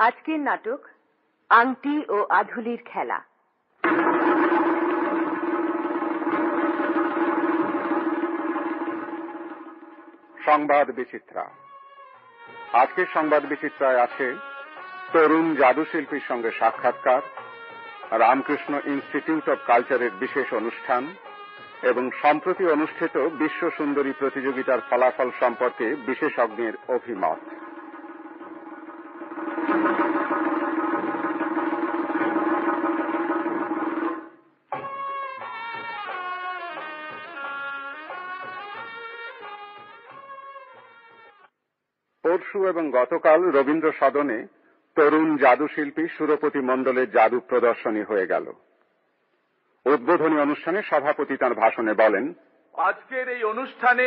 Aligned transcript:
আজকের 0.00 0.40
নাটক 0.40 0.80
আংটি 1.50 2.04
ও 2.08 2.26
আধুলির 2.30 2.82
খেলা। 2.84 3.18
সংবাদ 10.44 10.90
বিচিত্রা। 10.90 11.44
আজকের 12.72 13.06
সংবাদ 13.14 13.46
বিচিত্রায় 13.46 14.00
আছে 14.00 14.36
তরুণ 15.12 15.56
জাদুশিল্পীর 15.56 16.20
সঙ্গে 16.28 16.50
সাক্ষাৎকার, 16.50 17.22
রামকৃষ্ণ 18.18 18.74
ইনস্টিটিউট 18.84 19.48
অব 19.48 19.58
কালচারের 19.66 20.10
বিশেষ 20.18 20.54
অনুষ্ঠান 20.54 21.14
এবং 21.82 22.10
সম্প্রতি 22.22 22.64
অনুষ্ঠিত 22.66 23.16
বিশ্ব 23.16 23.70
সুন্দরী 23.70 24.12
প্রতিযোগিতার 24.18 24.78
ফলাফল 24.90 25.30
সম্পর্কে 25.40 25.94
বিশেষজ্ঞের 25.94 26.72
অভিমত। 26.88 27.69
এবং 42.70 42.84
গতকাল 42.90 43.40
রবীন্দ্র 43.50 43.88
সদনে 44.00 44.38
তরুণ 44.96 45.28
জাদুশিল্পী 45.36 46.04
সুরপতি 46.08 46.60
মণ্ডলের 46.60 47.08
জাদু 47.10 47.38
প্রদর্শনী 47.40 48.02
হয়ে 48.02 48.26
গেল। 48.26 48.46
উদ্বোধনী 49.86 50.36
অনুষ্ঠানে 50.40 50.80
সভাপতি 50.82 51.34
তার 51.36 51.54
ভাষণে 51.54 51.92
বলেন, 51.94 52.24
আজকের 52.74 53.26
এই 53.28 53.42
অনুষ্ঠানে 53.44 54.06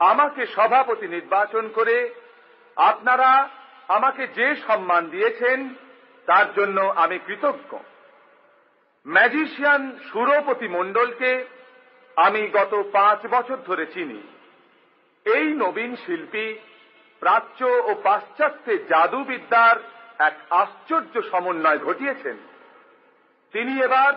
আমাকে 0.00 0.42
সভাপতি 0.46 1.06
নির্বাচন 1.08 1.64
করে 1.68 1.96
আপনারা 2.76 3.30
আমাকে 3.88 4.22
যে 4.34 4.48
সম্মান 4.66 5.02
দিয়েছেন, 5.08 5.58
তার 6.28 6.46
জন্য 6.54 6.78
আমি 6.96 7.16
কৃতজ্ঞ। 7.26 7.72
ম্যাজিশিয়ান 9.06 9.82
সুরপতি 10.12 10.68
মণ্ডলকে 10.68 11.32
আমি 12.16 12.42
গত 12.48 12.72
পাঁচ 12.92 13.20
বছর 13.30 13.58
ধরে 13.66 13.84
চিনি। 13.86 14.20
এই 15.26 15.46
নবীন 15.54 15.92
শিল্পী 16.06 16.46
প্রাচ্য 17.20 17.64
ও 17.64 17.94
পাশ্চাত্যে 18.02 18.78
জাদুবিদ্যার 18.78 19.76
এক 20.18 20.34
আশ্চর্য 20.50 21.22
সমন্বয় 21.30 21.78
ঘটিয়েছেন। 21.78 22.36
তিনি 23.52 23.80
এবার 23.82 24.12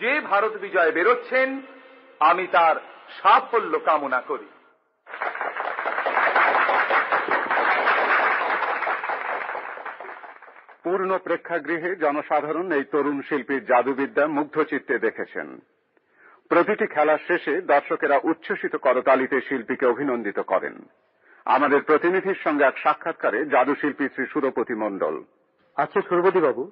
যে 0.00 0.20
ভারত 0.20 0.56
বিজয় 0.56 0.92
বেরোচ্ছেন, 0.92 1.62
আমি 2.20 2.46
তার 2.46 2.76
সাফল্য 3.22 3.78
কামনা 3.78 4.20
করি। 4.20 4.48
পূর্ণ 10.82 11.18
প্রেক্ষাগৃহে 11.18 11.96
জনসাধারণ 11.96 12.72
এই 12.72 12.84
তরুণ 12.84 13.22
শিল্পীর 13.22 13.64
জাদুবিদ্যা 13.64 14.26
মুগ্ধচিত্তে 14.26 14.98
দেখেছেন। 14.98 15.60
প্রতিটি 16.48 16.86
খেলার 16.86 17.18
শেষে 17.28 17.60
দর্শকেরা 17.60 18.20
উচ্ছ্বসিত 18.22 18.76
করতালিতে 18.76 19.40
শিল্পীকে 19.40 19.86
অভিনন্দিত 19.86 20.38
করেন। 20.40 20.76
আমাদের 21.48 21.82
প্রতিনিধির 21.82 22.38
সঙ্গে 22.44 22.64
এক 22.64 22.76
সাক্ষাৎকারে 22.78 23.44
জাদুশিল্পী 23.44 24.08
শ্রী 24.08 24.24
সুরপতি 24.26 24.74
মণ্ডল। 24.74 25.14
আচ্ছা 25.76 26.00
সুরপতি 26.00 26.40
বাবু 26.40 26.70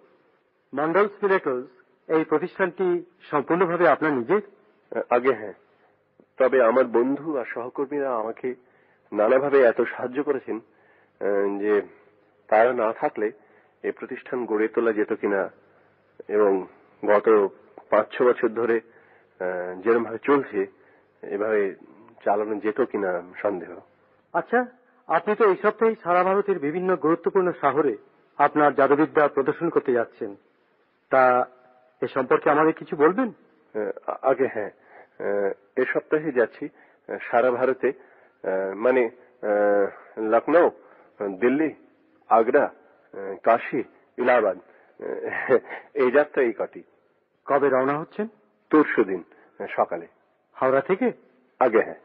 মন্ডলস 0.73 1.15
মিরাকলস 1.23 1.69
এই 2.09 2.25
প্রতিষ্ঠানটি 2.25 2.87
সম্পূর্ণভাবে 3.31 3.89
আপনার 3.89 4.13
নিজের? 4.13 4.43
আগে 5.11 5.33
হ্যাঁ। 5.33 5.55
তবে 6.39 6.63
আমার 6.63 6.85
বন্ধু 6.85 7.39
আর 7.39 7.45
সহকর্মীরা 7.45 8.11
আমাকে 8.17 8.55
নানাভাবে 9.13 9.59
এত 9.63 9.81
সাহায্য 9.81 10.19
করেছেন 10.23 10.57
আহ, 11.21 11.61
যে 11.61 11.83
তারা 12.49 12.73
না 12.73 12.93
থাকলে 12.93 13.27
এই 13.85 13.93
প্রতিষ্ঠান 13.93 14.47
গড়ে 14.47 14.69
তোলা 14.69 14.93
যেত 14.93 15.13
কিনা 15.13 15.43
এবং 16.29 16.53
গত 17.03 17.27
পাঁচ 17.91 18.07
ছ 18.15 18.23
বছর 18.23 18.49
ধরে 18.49 18.77
আহ, 19.41 19.73
যেরমভাবে 19.85 20.19
চলছে 20.19 20.67
এভাবে 21.23 21.61
চালানো 22.25 22.55
যেত 22.61 22.81
কিনা 22.81 23.11
সন্দেহ। 23.43 23.71
আচ্ছা 24.39 24.61
আপনি 25.09 25.33
তো 25.39 25.45
এই 25.51 25.57
সপ্তাহে 25.63 25.95
সারা 26.05 26.23
ভারতের 26.29 26.59
বিভিন্ন 26.67 26.91
গুরুত্বপূর্ণ 26.97 27.49
শহরে 27.61 27.95
আপনার 28.39 28.71
জাদুবিদ্যা 28.75 29.25
প্রদর্শন 29.29 29.69
করতে 29.75 29.93
যাচ্ছেন। 29.99 30.31
তা 31.13 31.23
এ 32.03 32.07
সম্পর্কে 32.07 32.47
আমাদের 32.51 32.75
কিছু 32.81 32.95
বলবেন? 32.97 33.29
আগে 34.31 34.47
হ্যাঁ। 34.55 34.73
এ 35.77 35.85
সপ্তাহে 35.93 36.31
যাচ্ছি 36.33 36.65
সারা 37.29 37.51
ভারতে। 37.51 37.89
মানে 38.85 39.03
লখনৌ 40.33 40.69
দিল্লি 41.43 41.71
আগ্রা 42.31 42.65
কাশী 43.43 43.81
ইলাহাবাদ। 44.19 44.57
এই 46.03 46.11
যাত্রা 46.17 46.41
এই 46.49 46.55
কটি। 46.59 46.83
কবে 47.47 47.69
রওনা 47.69 47.95
হচ্ছেন? 47.99 48.27
দিন 49.05 49.23
সকালে। 49.77 50.07
হাওড়া 50.57 50.81
থেকে? 50.81 51.09
আগে 51.61 51.81
হ্যাঁ। 51.87 52.01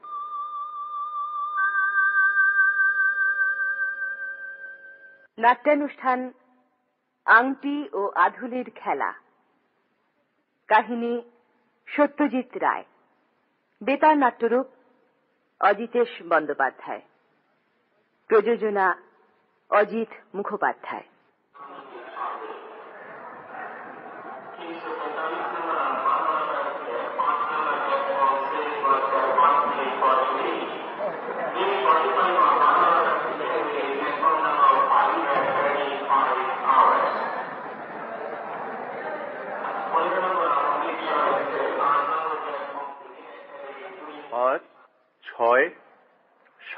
নাট্যানুষ্ঠান, 5.41 6.31
আংটি 7.25 7.89
ও 7.93 8.11
আধুলির 8.15 8.71
খেলা। 8.75 9.13
কাহিনী, 10.67 11.21
সত্যজিৎ 11.87 12.57
রায়। 12.57 12.83
বেতার 13.83 14.17
নাট্যরূপ, 14.17 14.67
অজিতেশ 15.61 16.21
বন্দ্যোপাধ্যায়। 16.29 17.01
প্রযোজনা, 18.27 19.01
অজিত 19.69 20.35
মুখোপাধ্যায়। 20.35 21.03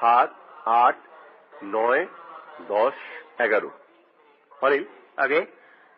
সাত 0.03 0.31
আট 0.65 0.95
নয় 1.63 2.07
দশ 2.67 2.93
এগারো। 3.41 3.69
অনিল 4.61 4.83
আগে 5.17 5.45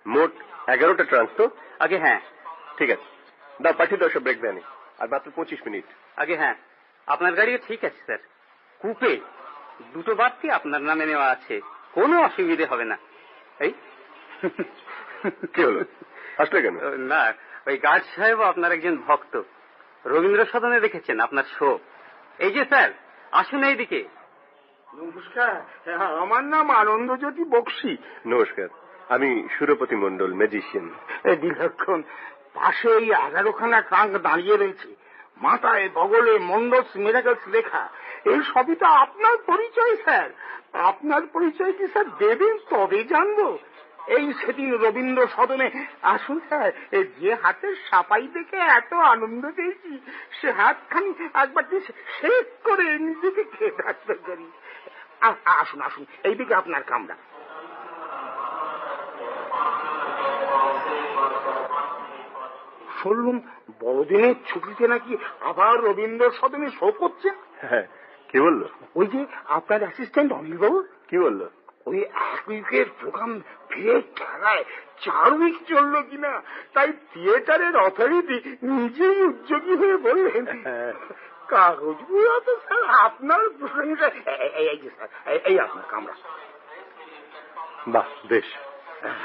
মোট 0.07 0.31
এগারোটা 0.69 1.03
ট্রান্স 1.03 1.29
তো? 1.37 1.49
আগে 1.79 1.97
হ্যাঁ 1.97 2.19
ঠিক 2.77 2.89
আছে। 2.89 3.07
দাও 3.61 3.73
পাঠিয়ে 3.77 3.99
দাও 3.99 4.09
সব 4.09 4.19
ব্রেক 4.19 4.39
ভ্যানে 4.41 4.61
আর 4.99 5.07
মাত্র 5.07 5.31
পঁচিশ 5.35 5.59
মিনিট। 5.67 5.85
আগে 6.15 6.35
হ্যাঁ 6.35 6.55
আপনার 7.07 7.33
গাড়িও 7.33 7.57
ঠিক 7.67 7.83
আছে 7.83 8.01
স্যার। 8.05 8.17
কুপে 8.79 9.19
দুটো 9.93 10.15
বাড়তি 10.15 10.51
আপনার 10.51 10.81
নামে 10.81 11.05
নেওয়া 11.05 11.27
আছে। 11.29 11.61
কোনো 11.91 12.23
অসুবিধে 12.23 12.65
হবে 12.65 12.85
না। 12.85 12.97
এই? 13.59 13.73
কি 15.53 15.63
হলো? 15.63 15.81
আসলে 16.37 16.61
কেন? 16.61 16.75
না 16.97 17.33
ওই 17.67 17.77
গার্ড 17.77 18.03
সাহেব 18.15 18.41
আপনার 18.41 18.71
একজন 18.71 18.95
ভক্ত। 19.07 19.41
রবীন্দ্র 20.05 20.45
সদনে 20.45 20.79
দেখেছেন 20.79 21.19
আপনার 21.19 21.43
শো। 21.43 21.79
এই 22.39 22.51
যে 22.51 22.65
স্যার 22.65 22.91
আসুন 23.31 23.63
এইদিকে। 23.63 24.03
নমস্কার 24.87 25.55
আমার 26.21 26.43
নাম 26.43 26.71
আনন্দজ্যোতি 26.71 27.43
বক্সি। 27.43 27.97
নমস্কার 28.27 28.67
আমি 29.09 29.47
সুরপতি 29.57 29.95
মণ্ডল 29.95 30.33
ম্যাজিশিয়ান 30.33 30.87
দীর্ঘক্ষণ 31.35 32.01
পাশে 32.53 32.89
এই 32.89 33.11
এগারোখানা 33.13 33.81
ট্রাঙ্ক 33.81 34.17
দাঁড়িয়ে 34.17 34.57
রয়েছে। 34.57 34.95
মাথায় 35.37 35.89
বগলে 35.93 36.39
মন্ডলস 36.39 36.95
মিরাকলস 36.95 37.47
লেখা। 37.47 37.89
এই 38.25 38.41
সবই 38.53 38.75
তো 38.75 38.85
আপনার 38.85 39.37
পরিচয় 39.37 39.95
স্যার। 39.95 40.29
আপনার 40.73 41.21
পরিচয় 41.33 41.73
কি 41.73 41.87
স্যার? 41.87 42.05
দেবেন 42.17 42.57
তবে 42.69 43.03
জানব। 43.03 43.57
এই 44.07 44.33
সেদিন 44.33 44.73
রবীন্দ্র 44.73 45.27
সদনে 45.27 45.71
আসুন 46.01 46.39
স্যার 46.39 46.71
যে 47.19 47.35
হাতের 47.35 47.75
সাপাই 47.89 48.27
দেখে 48.27 48.57
এত 48.57 48.93
আনন্দ 48.93 49.51
পেয়েছি 49.55 49.99
সে 50.41 50.51
হাতখানি 50.51 51.11
একবার 51.33 51.63
শেষ 52.21 52.45
করে 52.63 52.99
নিজেকে 52.99 53.43
খেদাস্ত 53.43 54.11
করি 54.25 54.51
আসুন 55.45 55.81
আসুন 55.81 56.05
এইদিকে 56.23 56.53
আপনার 56.55 56.83
কামরা। 56.83 57.15
শুনলুম 63.01 63.39
বড়দিনের 63.79 64.35
ছুটিতে 64.47 64.87
নাকি 64.87 65.17
আবার 65.41 65.83
রবীন্দ্র 65.83 66.31
সদনে 66.31 66.69
শো 66.69 66.91
করছেন 66.91 67.35
হ্যাঁ 67.61 67.87
কি 68.29 68.39
বলল? 68.39 68.61
ওই 68.95 69.07
যে 69.07 69.25
আপনার 69.45 69.79
অ্যাসিস্ট্যান্ট 69.79 70.33
অনিল 70.33 70.57
বাবু 70.57 70.83
কি 71.07 71.17
বলল? 71.17 71.49
ওই 71.85 71.99
এক 72.01 72.47
উইকের 72.47 72.85
প্রোগ্রাম 72.99 73.41
ফিরে 73.69 74.01
খেলায় 74.15 74.63
চার 75.01 75.33
উইক 75.33 75.55
চলল 75.67 76.01
কিনা 76.01 76.41
তাই 76.73 76.93
থিয়েটারের 77.13 77.77
অথরিটি 77.77 78.57
নিজেই 78.63 79.23
উদ্যোগী 79.23 79.75
হয়ে 79.75 79.97
বললেন। 79.97 80.63
কাগজগুলো 81.47 82.39
তো 82.39 82.59
স্যার 82.67 82.83
আপনার 82.89 83.49
প্রশংসা 83.49 84.07
এই- 84.07 84.75
যে 84.75 84.89
স্যার 84.97 85.59
আপনার 85.59 85.85
কামরা। 85.89 86.13
বাহ 87.87 88.05
বেশ। 88.27 88.45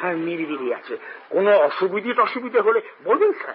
হ্যাঁ 0.01 0.15
নিরিবিলি 0.15 0.75
আছে। 0.75 0.97
কোনো 1.29 1.51
অসুবিধে 1.51 2.15
টসুবিধে 2.15 2.61
হলে 2.61 2.81
বলবেন 3.05 3.33
স্যার? 3.33 3.55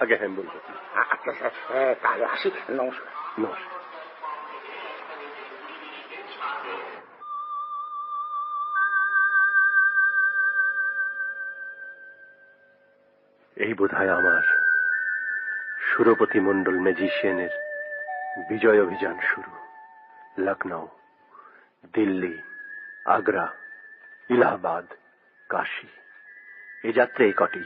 আগে 0.00 0.16
হ্যাঁ 0.16 0.28
বলব 0.28 0.50
আচ্ছা 0.94 1.32
স্যার 1.32 1.50
হ্যাঁ, 1.68 1.94
তাহলে 2.02 2.24
আসি। 2.24 2.50
নমস্কার। 2.70 3.06
নমস্কার। 3.40 3.75
এই 13.56 13.74
বোধহয় 13.74 14.10
আমার 14.10 14.42
সুরপতি 15.80 16.40
মণ্ডল 16.40 16.78
ম্যাজিশিয়ানের 16.78 17.48
বিজয় 18.48 18.82
অভিযান 18.82 19.20
শুরু। 19.20 19.50
লখনৌ 20.42 20.86
দিল্লি, 21.94 22.42
আগ্রা, 23.06 23.52
ইলাহাবাদ, 24.30 24.86
কাশী। 25.48 25.86
এ 26.88 26.92
যাত্রা 26.92 27.26
এই 27.26 27.32
কটি। 27.36 27.64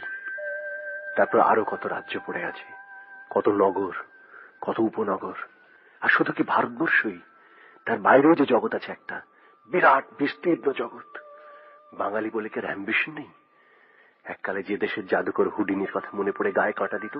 তারপর 1.16 1.40
আরও 1.40 1.64
কত 1.64 1.87
রাজ্য 1.87 2.19
পড়ে 2.26 2.44
আছে, 2.44 2.72
কত 3.31 3.48
নগর, 3.48 3.92
কত 4.60 4.78
উপনগর। 4.78 5.34
আর 6.00 6.08
শুধু 6.08 6.32
কি 6.32 6.42
ভারতবর্ষই? 6.42 7.19
তার 7.87 7.98
বাইরেও 7.98 8.34
যে 8.34 8.46
জগৎ 8.46 8.75
আছে 8.75 8.92
একটা, 8.92 9.20
বিরাট 9.69 10.04
বিস্তীর্ণ 10.19 10.72
জগৎ। 10.72 11.19
বাঙালি 11.92 12.31
বলে 12.31 12.48
কি 12.48 12.60
অ্যাম্বিশন 12.60 13.12
নেই? 13.12 13.39
এককালে 14.25 14.62
যে 14.62 14.76
দেশের 14.76 15.06
জাদুকর 15.06 15.49
হুডিনির 15.49 15.90
কথা 15.94 16.11
মনে 16.12 16.32
পড়ে 16.32 16.52
গায়ে 16.52 16.72
কাটা 16.72 16.99
দিত 16.99 17.19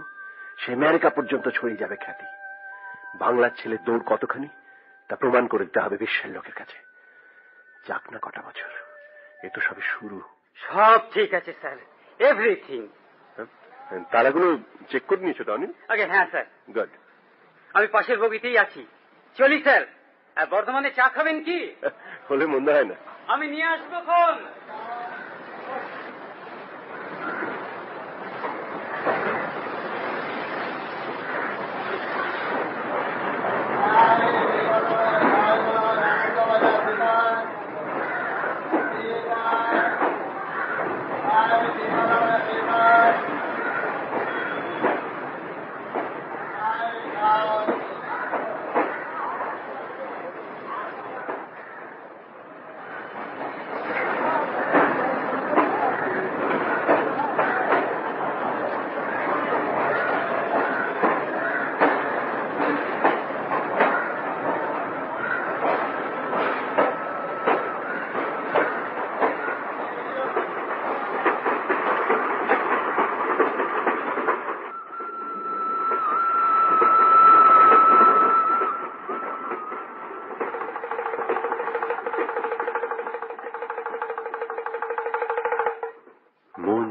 সে 0.59 0.73
আমেরিকা 0.73 1.11
পর্যন্ত 1.11 1.49
ছড়িয়ে 1.49 1.77
যাবে 1.77 1.97
খ্যাতি। 1.97 2.27
বাংলার 3.19 3.51
ছেলে 3.57 3.77
দৌড় 3.87 4.05
কতখানি 4.07 4.49
তা 5.09 5.17
প্রমাণ 5.17 5.47
করে 5.47 5.65
দিতে 5.65 5.81
হবে 5.81 5.97
বিশ্বের 5.97 6.31
লোকের 6.31 6.55
কাছে। 6.55 6.79
যাক 7.89 8.13
না 8.13 8.19
কটা 8.23 8.43
বছর 8.43 8.71
এ 9.43 9.49
তো 9.55 9.61
সবে 9.61 9.83
শুরু। 9.83 10.19
সব 10.57 11.01
ঠিক 11.15 11.35
আছে 11.35 11.53
স্যার। 11.61 11.79
এভরিথিং? 12.21 12.89
তারাগুলো 14.11 14.59
চেক 14.91 15.03
করে 15.07 15.21
নিয়েছো 15.21 15.45
তো 15.45 15.53
অনিল? 15.53 15.73
আগে 15.89 16.07
হ্যাঁ 16.07 16.27
স্যার। 16.31 16.47
গুড 16.75 16.91
আমি 17.75 17.87
পাশের 17.87 18.19
বগিতেই 18.19 18.59
আছি। 18.59 18.87
চলি 19.37 19.63
স্যার। 19.63 19.83
আর 20.37 20.47
বর্ধমানে 20.47 20.91
চা 20.91 21.09
খাবেন 21.09 21.45
কি? 21.45 21.75
হলে 22.31 22.47
মন্দ 22.47 22.69
হয় 22.69 22.85
না। 22.85 22.95
আমি 23.29 23.47
নিয়ে 23.49 23.65
আসব 23.65 23.93
ফোন 24.07 24.37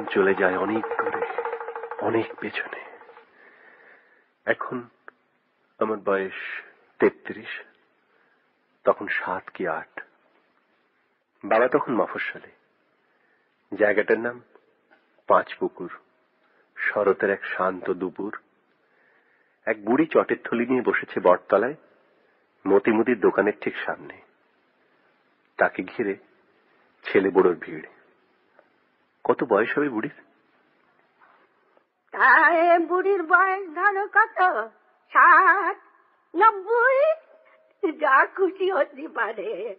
চলে 0.09 0.33
যায় 0.33 0.57
অনেক 0.57 0.85
দূরে, 0.85 1.41
অনেক 2.01 2.35
পেছনে। 2.35 2.83
এখন 4.45 4.89
আমার 5.79 5.97
বয়স 5.97 6.33
তেত্রিশ, 6.99 7.61
তখন 8.83 9.07
সাত 9.07 9.49
কি 9.49 9.67
আট। 9.67 10.01
বাবা 11.43 11.67
তখন 11.67 11.93
মফস্বলে। 11.93 12.49
জায়গাটার 13.77 14.19
নাম 14.19 14.41
পাঁচ 15.27 15.53
পুকুর 15.55 15.91
শরতের 16.77 17.29
এক 17.29 17.45
শান্ত 17.45 17.89
দুপুর। 17.89 18.37
এক 19.65 19.85
বুড়ি 19.85 20.05
চটের 20.05 20.37
থলি 20.43 20.65
নিয়ে 20.65 20.81
বসেছে 20.81 21.19
বটতলায়, 21.19 21.75
মতিমতির 22.67 23.19
দোকানের 23.19 23.53
ঠিক 23.61 23.77
সামনে। 23.77 24.21
তাকে 25.57 25.83
ঘিরে 25.83 26.15
ছেলে 27.03 27.29
বড়োর 27.29 27.55
ভিড়। 27.55 27.98
কত 29.23 29.43
বয়স 29.43 29.77
হবে 29.77 29.89
বুড়ির? 29.89 30.15
বুড়ির 32.87 33.23
বয়স 33.23 33.69
ধরো 33.75 34.07
কত? 34.07 34.67
ষাট, 35.13 35.77
নব্বই? 36.35 36.99
যা 37.91 38.25
খুশি 38.25 38.71
হতে 38.71 39.07
পারে। 39.07 39.75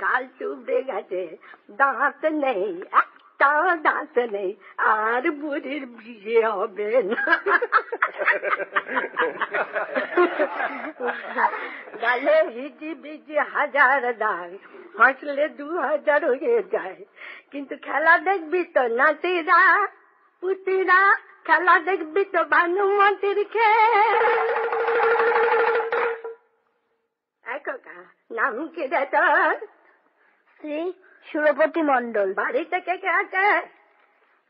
গাল 0.00 0.26
চুবড়ে 0.38 0.82
গেছে, 0.82 1.36
দাঁত 1.70 2.24
নেই। 2.24 2.82
একটা 3.42 3.76
দাঁত 3.86 4.16
নেই 4.34 4.50
আর 4.92 5.24
বুড়ির 5.40 5.84
বিয়ে 5.96 6.42
হবে 6.48 6.90
না 7.10 7.24
গালে 12.02 12.36
হিজি 12.54 12.90
বিজি 13.02 13.36
হাজার 13.54 14.02
দাগ 14.22 14.50
হাসলে 14.98 15.44
দু 15.58 15.68
হাজার 15.82 16.20
হয়ে 16.30 16.58
যায় 16.74 17.00
কিন্তু 17.52 17.74
খেলা 17.86 18.14
দেখবি 18.28 18.62
তো 18.74 18.82
নাতিরা 18.98 19.60
পুতিরা 20.42 21.00
খেলা 21.46 21.76
দেখবি 21.88 22.22
তো 22.34 22.40
ভানুমতির 22.52 23.38
খেল 23.54 24.24
একা 27.44 27.74
নাম 28.30 28.54
কি 28.74 28.84
রে 28.84 29.02
তোর 29.12 29.56
শ্রী 30.50 30.78
সুরপতি 31.24 31.82
মন্ডল 31.82 32.34
বাড়িতে 32.34 32.80
কে 32.80 32.96
কে 32.96 33.08
আছে? 33.08 33.68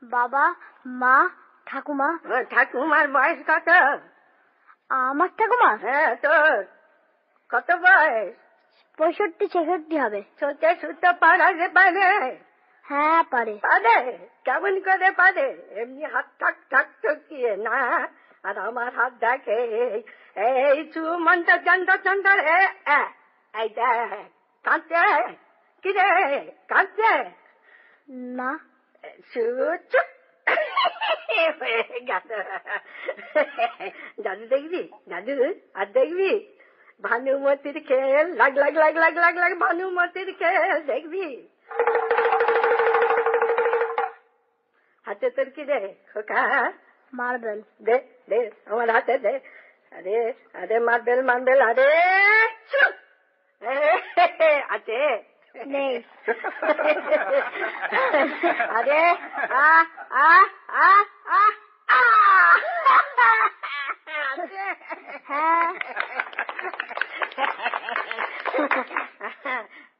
বাবা 0.03 0.55
মা 0.87 1.31
ঠাকুমা। 1.67 2.19
ঠাকুমার 2.51 3.09
বয়স 3.09 3.39
কত? 3.47 3.69
আমার 4.89 5.29
ঠাকুমা? 5.29 5.77
হ্যাঁ 5.77 6.17
তোর। 6.17 6.65
কত 7.49 7.73
বয়স? 7.73 8.35
পঁয়ষট্টি 8.99 9.49
ছেষট্টি 9.49 9.99
হবে। 9.99 10.23
ছোটে 10.41 10.75
সুতো 10.75 11.13
পাড়াতে 11.21 11.69
পারে। 11.69 12.39
হ্যাঁ 12.83 13.25
পারে। 13.31 13.59
পারে? 13.63 14.19
কেমন 14.45 14.81
করে 14.81 15.11
পারে? 15.11 15.67
এমনি 15.71 16.05
হাত 16.05 16.25
ঠাক 16.39 16.55
ঠাক 16.71 16.87
ঠকিয়ে 17.03 17.57
না। 17.57 18.09
আর 18.43 18.59
আমার 18.59 18.95
হাত 18.95 19.13
দেখে 19.13 19.55
এই- 19.55 20.03
এই 20.41 20.93
চুমন্ত 20.93 21.51
চন্দ্র 21.51 21.99
চন্দ 22.05 22.27
রে 22.27 22.69
এ, 22.87 23.05
এই 23.63 23.69
দেখ 23.69 24.29
কাঁদছে। 24.63 25.35
কি 25.85 25.91
রে 25.93 26.09
কাঁদছে 26.69 27.13
না 28.37 28.51
সুচ 29.31 29.93
হয়ে 31.61 31.83
গেল 32.09 32.31
দাদু 34.25 34.45
দেখবি 34.47 34.83
দাদু 35.09 35.35
আর 35.75 35.87
দেখবি 35.95 36.33
ভানুমতির 37.05 37.79
খেল 37.89 38.27
লাগ 38.35 38.53
লাগ 38.57 38.75
লাগ 38.75 38.95
লাগ 38.97 39.15
লাগ 39.17 39.35
লাগ 39.37 39.53
ভানুমতির 39.61 40.29
খেল 40.41 40.79
দেখবি 40.87 41.27
হাতে 45.07 45.29
তোর 45.31 45.49
কি 45.51 45.63
রে 45.63 45.81
খোকা 46.11 46.43
মার্বেল 47.13 47.61
দে 47.81 47.97
দে 48.31 48.41
আমার 48.67 48.89
হাতে 48.91 49.15
দে 49.19 49.35
আরে 49.93 50.19
আরে 50.55 50.77
মার্বেল 50.79 51.21
মার্বেল 51.23 51.61
আরে 51.63 51.89
ছু! 52.71 52.83
এ, 55.55 55.59
আছে 55.59 55.65
নেই 55.67 55.95
আরে 58.69 59.01
আ 59.61 59.69
আ 60.21 60.31
আ 60.81 60.89
আ 61.31 61.43
আ 61.89 62.01
আছে। 64.33 64.65
হ্যাঁ 65.29 65.69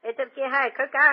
এটার 0.05 0.29
কি 0.29 0.43
হয় 0.53 0.71
খোকা 0.71 1.05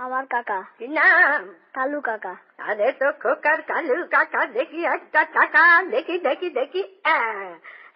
আমার 0.00 0.24
কাকা 0.26 0.58
কি 0.78 0.86
নাম 0.88 1.40
কালু 1.74 1.98
কাকা 2.00 2.34
আরে 2.58 2.88
তো 2.92 3.06
খোকার 3.22 3.58
কালু 3.62 3.96
কাকা 4.10 4.40
দেখি 4.56 4.80
একটা 4.86 5.20
টাকা 5.34 5.62
দেখি 5.90 6.14
দেখি 6.18 6.48
দেখি 6.50 6.82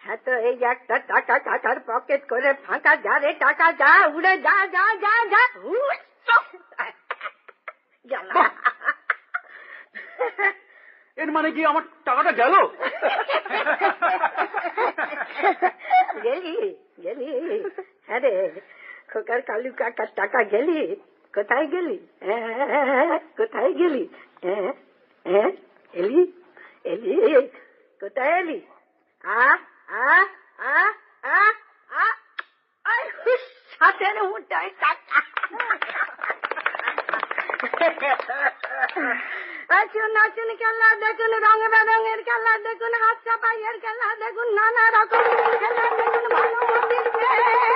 ছাতো 0.03 0.31
এই 0.41 0.57
একটা 0.65 0.95
টাকা 1.07 1.35
টাকার 1.39 1.77
পকেট 1.87 2.21
করে 2.29 2.49
ফাঁকা 2.65 2.93
যা 3.05 3.15
রে 3.17 3.31
টাকা 3.39 3.67
যা 3.81 3.91
উড়ে 4.15 4.33
যা 4.37 4.55
যা 4.75 4.85
যা 5.03 5.13
যা 5.33 5.41
গেল 8.05 8.29
এর 11.17 11.29
মানে 11.31 11.49
কি 11.51 11.61
আমার 11.65 11.83
টাকাটা 12.05 12.31
গেল 12.31 12.53
গেলি 16.25 16.57
গেলি 17.03 17.29
হ্যাঁ 18.07 18.21
রে 18.21 18.33
খোকার 19.11 19.41
কালু 19.41 19.71
কাকার 19.77 20.09
টাকা 20.15 20.39
গেলি 20.43 20.79
কোথায় 21.33 21.67
গেলি 21.67 21.97
কোথায় 23.37 23.71
গেলি 23.73 24.03
এলি 25.93 26.21
এলি 26.85 27.13
কোথায় 28.01 28.33
এলি 28.39 28.57
আ 29.23 29.37
হাতের 33.81 34.17
মুঠায় 34.29 34.71
টাকা 34.81 35.19
আসুন 39.77 40.15
খেলা 40.61 40.89
দেখুন 41.03 41.31
রঙ 41.45 41.59
বেরঙের 41.73 42.19
খেলা 42.23 42.53
দেখুন 42.57 42.93
হাত 42.93 43.17
চাপাইয়ের 43.25 43.75
খেলা 43.79 44.07
দেখুন 44.15 44.47
নানা 44.57 44.83
রকমের 44.95 45.53
খেলা 45.61 45.85
দেখুন 45.97 46.25
ভালো 46.33 46.59
খেল। 46.89 47.70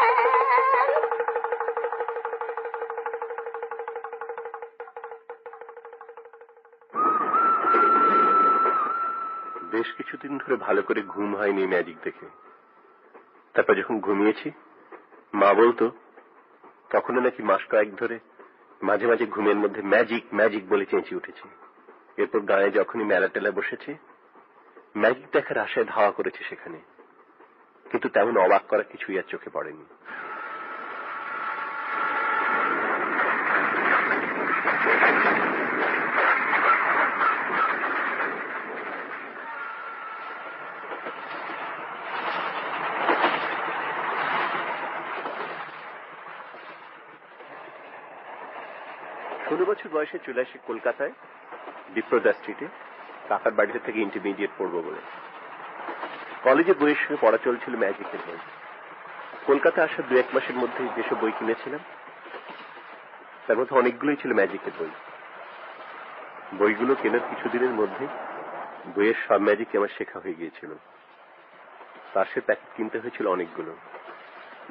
বেশ 9.76 9.90
কিছুদিন 9.94 10.38
ধরে 10.38 10.56
ভালো 10.56 10.82
করে 10.82 11.02
ঘুম 11.02 11.30
হয়নি 11.36 11.64
ম্যাজিক 11.68 11.98
দেখে। 12.04 12.28
তারপর 13.54 13.74
যখন 13.76 13.96
ঘুমিয়েছি, 14.00 14.48
মা 15.34 15.50
বলতো, 15.54 15.86
তখনও 16.90 17.22
নাকি 17.22 17.42
মাস 17.44 17.64
কয়েক 17.72 17.92
ধরে 17.96 18.20
মাঝে 18.82 19.06
মাঝে 19.08 19.26
ঘুমের 19.26 19.56
মধ্যে 19.56 19.82
ম্যাজিক 19.82 20.24
ম্যাজিক 20.34 20.64
বলে 20.70 20.86
চেঁচিয়ে 20.86 21.18
উঠেছি। 21.18 21.46
এরপর 22.18 22.40
গায়ে 22.40 22.70
যখনই 22.72 23.04
মেলা 23.04 23.28
টেলা 23.28 23.52
বসেছে, 23.52 23.92
ম্যাজিক 24.98 25.28
দেখার 25.34 25.58
আশায় 25.58 25.86
ধাওয়া 25.86 26.12
করেছে 26.12 26.42
সেখানে। 26.50 26.80
কিন্তু 27.92 28.08
তেমন 28.10 28.36
অবাক 28.38 28.64
করা 28.68 28.84
কিছুই 28.84 29.18
আর 29.18 29.28
চোখে 29.28 29.50
পড়েনি 29.54 29.86
ষোলো 49.50 49.66
বছর 49.66 49.85
বয়সে 49.96 50.18
চলে 50.26 50.42
আসি 50.42 50.58
কলকাতায় 50.68 51.14
বিপ্রদা 51.96 52.32
স্ট্রিটে, 52.34 52.68
কাকার 53.30 53.54
বাড়িতে 53.60 53.80
থেকে 53.86 54.00
ইন্টারমিডিয়েট 54.00 54.52
পড়ব 54.58 54.76
বলে। 54.88 55.02
কলেজে 56.44 56.74
বইয়ের 56.80 57.02
সঙ্গে 57.04 57.20
পড়া 57.22 57.38
চলছিল 57.44 57.74
ম্যাজিকের 57.76 58.22
বই। 58.28 58.40
কলকাতা 59.48 59.80
আসার 59.84 60.06
দু 60.10 60.14
এক 60.18 60.30
মাসের 60.34 60.56
মধ্যেই 60.56 60.90
যেসব 60.96 61.18
বই 61.22 61.34
কিনেছিলাম, 61.40 61.82
তার 63.48 63.58
মধ্যে 63.58 63.76
অনেকগুলোই 63.78 64.18
ছিল 64.22 64.32
ম্যাজিকের 64.34 64.76
বই। 64.80 64.92
বইগুলো 66.60 66.94
কেনার 67.02 67.24
কিছুদিনের 67.30 67.74
মধ্যে 67.80 68.06
বইয়ের 68.96 69.20
সব 69.28 69.40
ম্যাজিক 69.42 69.70
আমার 69.76 69.92
শেখা 69.98 70.18
হয়ে 70.20 70.38
গিয়েছিল। 70.40 70.72
তাসের 72.14 72.44
প্যাকেট 72.46 72.70
কিনতে 72.78 72.98
হয়েছিল 73.00 73.26
অনেকগুলো। 73.28 73.72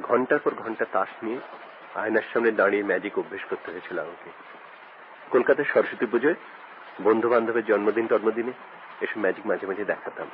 ঘণ্টার 0.02 0.40
পর 0.44 0.52
ঘণ্টা 0.54 0.84
তাস 0.92 1.10
নিয়ে 1.22 1.40
আয়নার 1.94 2.26
সামনে 2.32 2.50
দাঁড়িয়ে 2.50 2.84
ম্যাজিক 2.90 3.14
অভ্যেস 3.18 3.44
করতে 3.50 3.68
হয়েছিল 3.72 3.96
আমাকে। 4.06 4.30
কলকাতায় 5.30 5.68
সরস্বতী 5.74 6.06
পুজোয় 6.06 6.34
বন্ধু 7.00 7.28
বান্ধবের 7.28 7.64
জন্মদিন 7.64 8.06
জন্মদিনে 8.06 8.52
এসব 9.00 9.20
ম্যাজিক 9.20 9.46
মাঝে 9.46 9.66
মাঝে 9.66 9.84
দেখাতাম। 9.84 10.28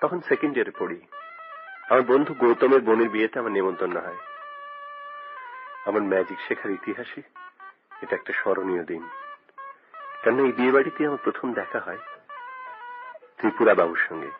তখন 0.00 0.20
সেকেন্ড 0.20 0.56
ইয়ারে 0.56 0.70
পড়ি। 0.78 1.00
আমার 1.90 2.02
বন্ধু 2.02 2.34
গৌতমের 2.34 2.80
বোনের 2.80 3.08
বিয়েতে 3.08 3.38
আমার 3.38 3.52
নেমন্তন্ন 3.52 4.00
হয়। 4.00 4.16
আমার 5.86 6.02
ম্যাজিক 6.02 6.38
শেখার 6.48 6.70
ইতিহাসে 6.70 7.22
এটা 8.02 8.16
একটা 8.16 8.32
স্মরণীয় 8.32 8.84
দিন। 8.84 9.08
কেন 10.22 10.44
এই 10.44 10.52
বিয়ে 10.52 10.72
বাড়িতে 10.72 11.06
আমার 11.06 11.18
প্রথম 11.24 11.54
দেখা 11.54 11.80
হয় 11.80 11.98
ত্রিপুরা 13.38 13.74
বাবুর 13.74 14.00
সঙ্গে। 14.08 14.30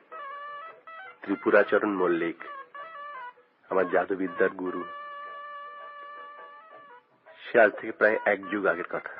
ত্রিপুরাচরণ 1.22 1.88
মল্লিক, 1.88 2.36
আমার 3.70 3.90
জাদুবিদ্যার 3.90 4.50
গুরু। 4.50 4.84
সে 7.54 7.60
আজ 7.60 7.70
থেকে 7.70 7.92
প্রায় 7.92 8.18
এক 8.24 8.48
যুগ 8.48 8.66
আগের 8.66 8.84
কথা। 8.90 9.12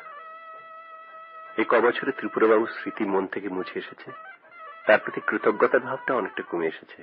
এই 1.56 1.64
কবছরে 1.68 2.12
ত্রিপুরাবাবুর 2.12 2.68
স্মৃতি 2.68 3.04
মন 3.04 3.26
থেকে 3.26 3.48
মুছে 3.48 3.78
এসেছে। 3.78 4.10
তার 4.86 4.98
প্রতি 4.98 5.20
কৃতজ্ঞতার 5.26 5.80
ভাবটা 5.80 6.14
অনেকটা 6.14 6.42
কমে 6.42 6.66
এসেছে। 6.66 7.02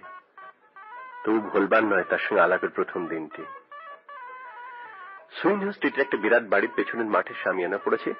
তবু 1.24 1.40
ভুলবার 1.40 1.84
নয়, 1.84 2.04
তার 2.04 2.18
সঙ্গে 2.18 2.42
আলাপের 2.42 2.70
প্রথম 2.70 3.08
দিনটি। 3.08 3.44
সুইন 5.32 5.72
স্ট্রিটের 5.72 6.02
একটা 6.02 6.18
বিরাট 6.18 6.44
বাড়ির 6.44 6.70
পেছনের 6.76 7.06
মাঠে 7.06 7.34
সামিয়ানা 7.44 7.78
পড়েছে। 7.78 8.14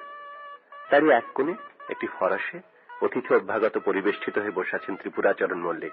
তারই 0.90 1.10
এক 1.10 1.24
কোণে 1.34 1.54
একটি 1.88 2.06
ফরাসে 2.06 2.60
অতিথি 3.02 3.34
অভ্যাগত 3.34 3.78
পরিবেষ্টিত 3.78 4.38
হয়ে 4.38 4.50
বসে 4.50 4.76
আছেন 4.76 4.96
ত্রিপুরাচরণ 4.96 5.58
মল্লিক। 5.58 5.92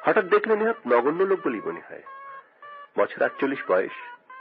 হঠাৎ 0.00 0.24
দেখলে 0.24 0.56
নেহাত 0.56 0.76
নগণ্য 0.86 1.22
লোক 1.22 1.40
বলি 1.44 1.60
মনে 1.64 1.80
হয়। 1.88 2.02
বছর 2.98 3.22
আটচল্লিশ 3.22 3.62
বয়স, 3.68 3.92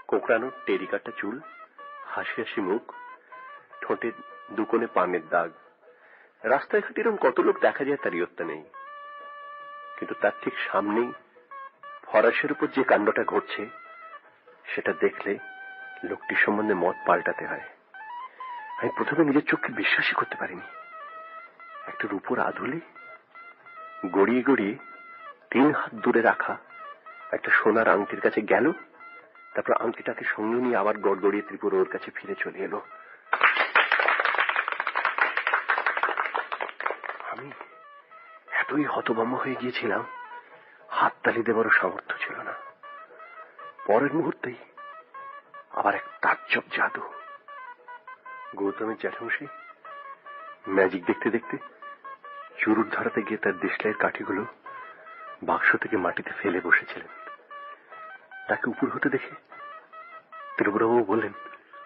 কোকড়ানো 0.08 0.52
টেরিকাটা 0.66 1.12
চুল 1.18 1.40
হাসি 2.08 2.42
হাসি 2.42 2.62
মুখ 2.62 2.94
ঠোঁটে 3.82 4.12
দুকোণে 4.52 4.88
পানের 4.88 5.30
দাগ। 5.30 5.52
রাস্তায় 6.44 6.82
ঘাটে 6.82 7.02
এরকম 7.02 7.16
কত 7.16 7.40
লোক 7.40 7.60
দেখা 7.60 7.84
যায় 7.84 7.98
তার 7.98 8.14
ইয়ত্তা 8.14 8.44
নেই। 8.44 8.64
কিন্তু 9.98 10.16
তার 10.22 10.32
ঠিক 10.42 10.54
সামনেই 10.72 11.12
ফরাসের 12.04 12.52
উপর 12.52 12.68
যে 12.68 12.84
কাণ্ডটা 12.84 13.24
ঘটছে, 13.24 13.68
সেটা 14.66 14.94
দেখলে 15.00 15.38
লোকটি 16.04 16.36
সম্বন্ধে 16.36 16.74
মত 16.74 16.96
পাল্টাতে 17.06 17.46
হয়। 17.46 17.62
আমি 18.78 18.90
প্রথমে 18.96 19.26
নিজের 19.26 19.46
চোখকে 19.46 19.74
বিশ্বাসই 19.74 20.14
করতে 20.14 20.36
পারিনি। 20.36 20.62
একটা 21.88 22.08
রূপোর 22.12 22.40
আধুলি, 22.40 22.82
গড়িয়ে 24.12 24.42
গড়িয়ে 24.42 24.78
তিন 25.52 25.74
হাত 25.74 25.96
দূরে 25.96 26.22
রাখা 26.22 26.58
একটা 27.32 27.52
সোনার 27.52 27.88
আংটির 27.88 28.22
কাছে 28.22 28.42
গেল 28.42 28.72
তারপর 29.58 29.74
আংটিটাকে 29.74 30.24
সঙ্গে 30.24 30.60
নিয়ে 30.62 30.78
আবার 30.78 30.96
গড়গড়িয়ে 30.98 31.46
ত্রিপুরা 31.48 31.78
ওর 31.78 31.90
কাছে 31.90 32.12
ফিরে 32.12 32.36
চলে 32.36 32.60
এলো। 32.60 32.80
আমি 37.32 37.52
এতই 38.52 38.84
হতভম্ব 38.84 39.34
হয়ে 39.36 39.56
গিয়েছিলাম, 39.56 40.04
হাততালি 40.90 41.42
দেবারও 41.44 41.70
সামর্থ্য 41.70 42.16
ছিল 42.20 42.36
না। 42.40 42.54
পরের 43.86 44.14
মুহূর্তেই 44.14 44.56
আবার 45.72 45.96
এক 45.96 46.06
তাজ্জব 46.22 46.64
জাদু। 46.76 47.04
গৌতমের 48.56 48.98
জ্যাঠামশাই 48.98 49.48
ম্যাজিক 50.70 51.06
দেখতে 51.06 51.30
দেখতে 51.30 51.58
চুরুট 52.58 52.88
ধরাতে 52.92 53.22
গিয়ে 53.22 53.38
তার 53.38 53.56
দেশলাইয়ের 53.60 53.98
কাঠিগুলো 53.98 54.46
বাক্স 55.44 55.70
থেকে 55.82 55.98
মাটিতে 55.98 56.32
ফেলে 56.32 56.60
বসেছিলেন। 56.62 57.08
তাকে 58.48 58.70
উপর 58.70 58.88
হতে 58.90 59.10
দেখে 59.10 59.47
ত্রিপুরাবাবু 60.58 61.04
বললেন 61.04 61.34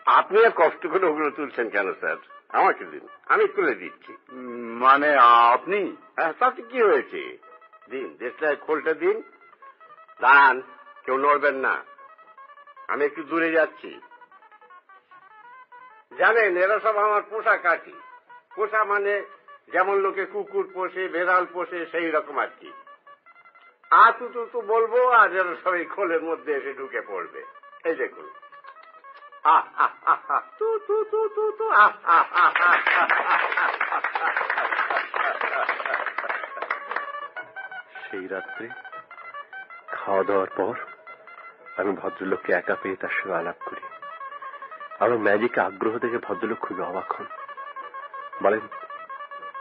আপনি 0.05 0.45
আর 0.45 0.51
কষ্ট 0.55 0.87
করে 0.87 1.05
ওগুলো 1.05 1.29
তুলছেন 1.29 1.69
কেন 1.69 1.93
স্যার? 1.93 2.17
আমাকে 2.49 2.85
দিন 2.85 3.07
আমি 3.25 3.47
তুলে 3.47 3.75
দিচ্ছি। 3.75 4.17
মানে 4.83 5.15
আপনি? 5.53 5.95
হ্যাঁ, 6.15 6.33
তাতে 6.39 6.61
কি 6.61 6.81
হয়েছে? 6.81 7.37
দিন 7.89 8.15
দেশলাই 8.19 8.55
খোলটা 8.55 8.93
দিন। 8.93 9.21
দাঁড়ান 10.21 10.61
কেউ 11.05 11.17
নড়বেন 11.17 11.55
না। 11.55 11.83
আমি 12.87 13.05
একটু 13.05 13.23
দূরে 13.23 13.51
যাচ্ছি। 13.51 13.99
জানেন 16.17 16.57
এরা 16.57 16.79
সব 16.79 16.97
আমার 16.97 17.21
পোষা 17.29 17.57
কাটি 17.57 17.93
পোষা 18.55 18.83
মানে 18.83 19.23
যেমন 19.71 19.97
লোকে 19.97 20.25
কুকুর 20.25 20.69
পোষে 20.73 21.07
বেড়াল 21.07 21.45
পোষে 21.53 21.85
সেই 21.85 22.11
রকম 22.11 22.39
আর 22.39 22.47
কি। 22.59 22.71
আতু 23.91 24.45
তু 24.51 24.61
বলব 24.61 24.93
আর 25.11 25.29
যেন 25.29 25.55
সবাই 25.55 25.85
খোলের 25.85 26.23
মধ্যে 26.23 26.53
এসে 26.53 26.73
ঢুকে 26.73 27.01
পড়বে। 27.07 27.43
এই 27.83 27.95
দেখুন। 27.95 28.29
সেই 38.11 38.27
রাত্রে 38.27 38.69
খাওয়া 39.87 40.23
দাওয়ার 40.23 40.47
পর 40.55 40.75
আমি 41.77 41.95
ভদ্রলোককে 41.95 42.53
একা 42.53 42.75
পেয়ে 42.81 42.95
তার 42.95 43.09
সঙ্গে 43.09 43.37
আলাপ 43.37 43.55
করি। 43.65 43.81
আমার 44.99 45.17
ম্যাজিকে 45.17 45.61
আগ্রহ 45.61 45.97
দেখে 45.97 46.17
ভদ্রলোক 46.17 46.59
খুবই 46.59 46.83
অবাক 46.83 47.11
হন। 47.11 47.25
বলেন, 48.43 48.59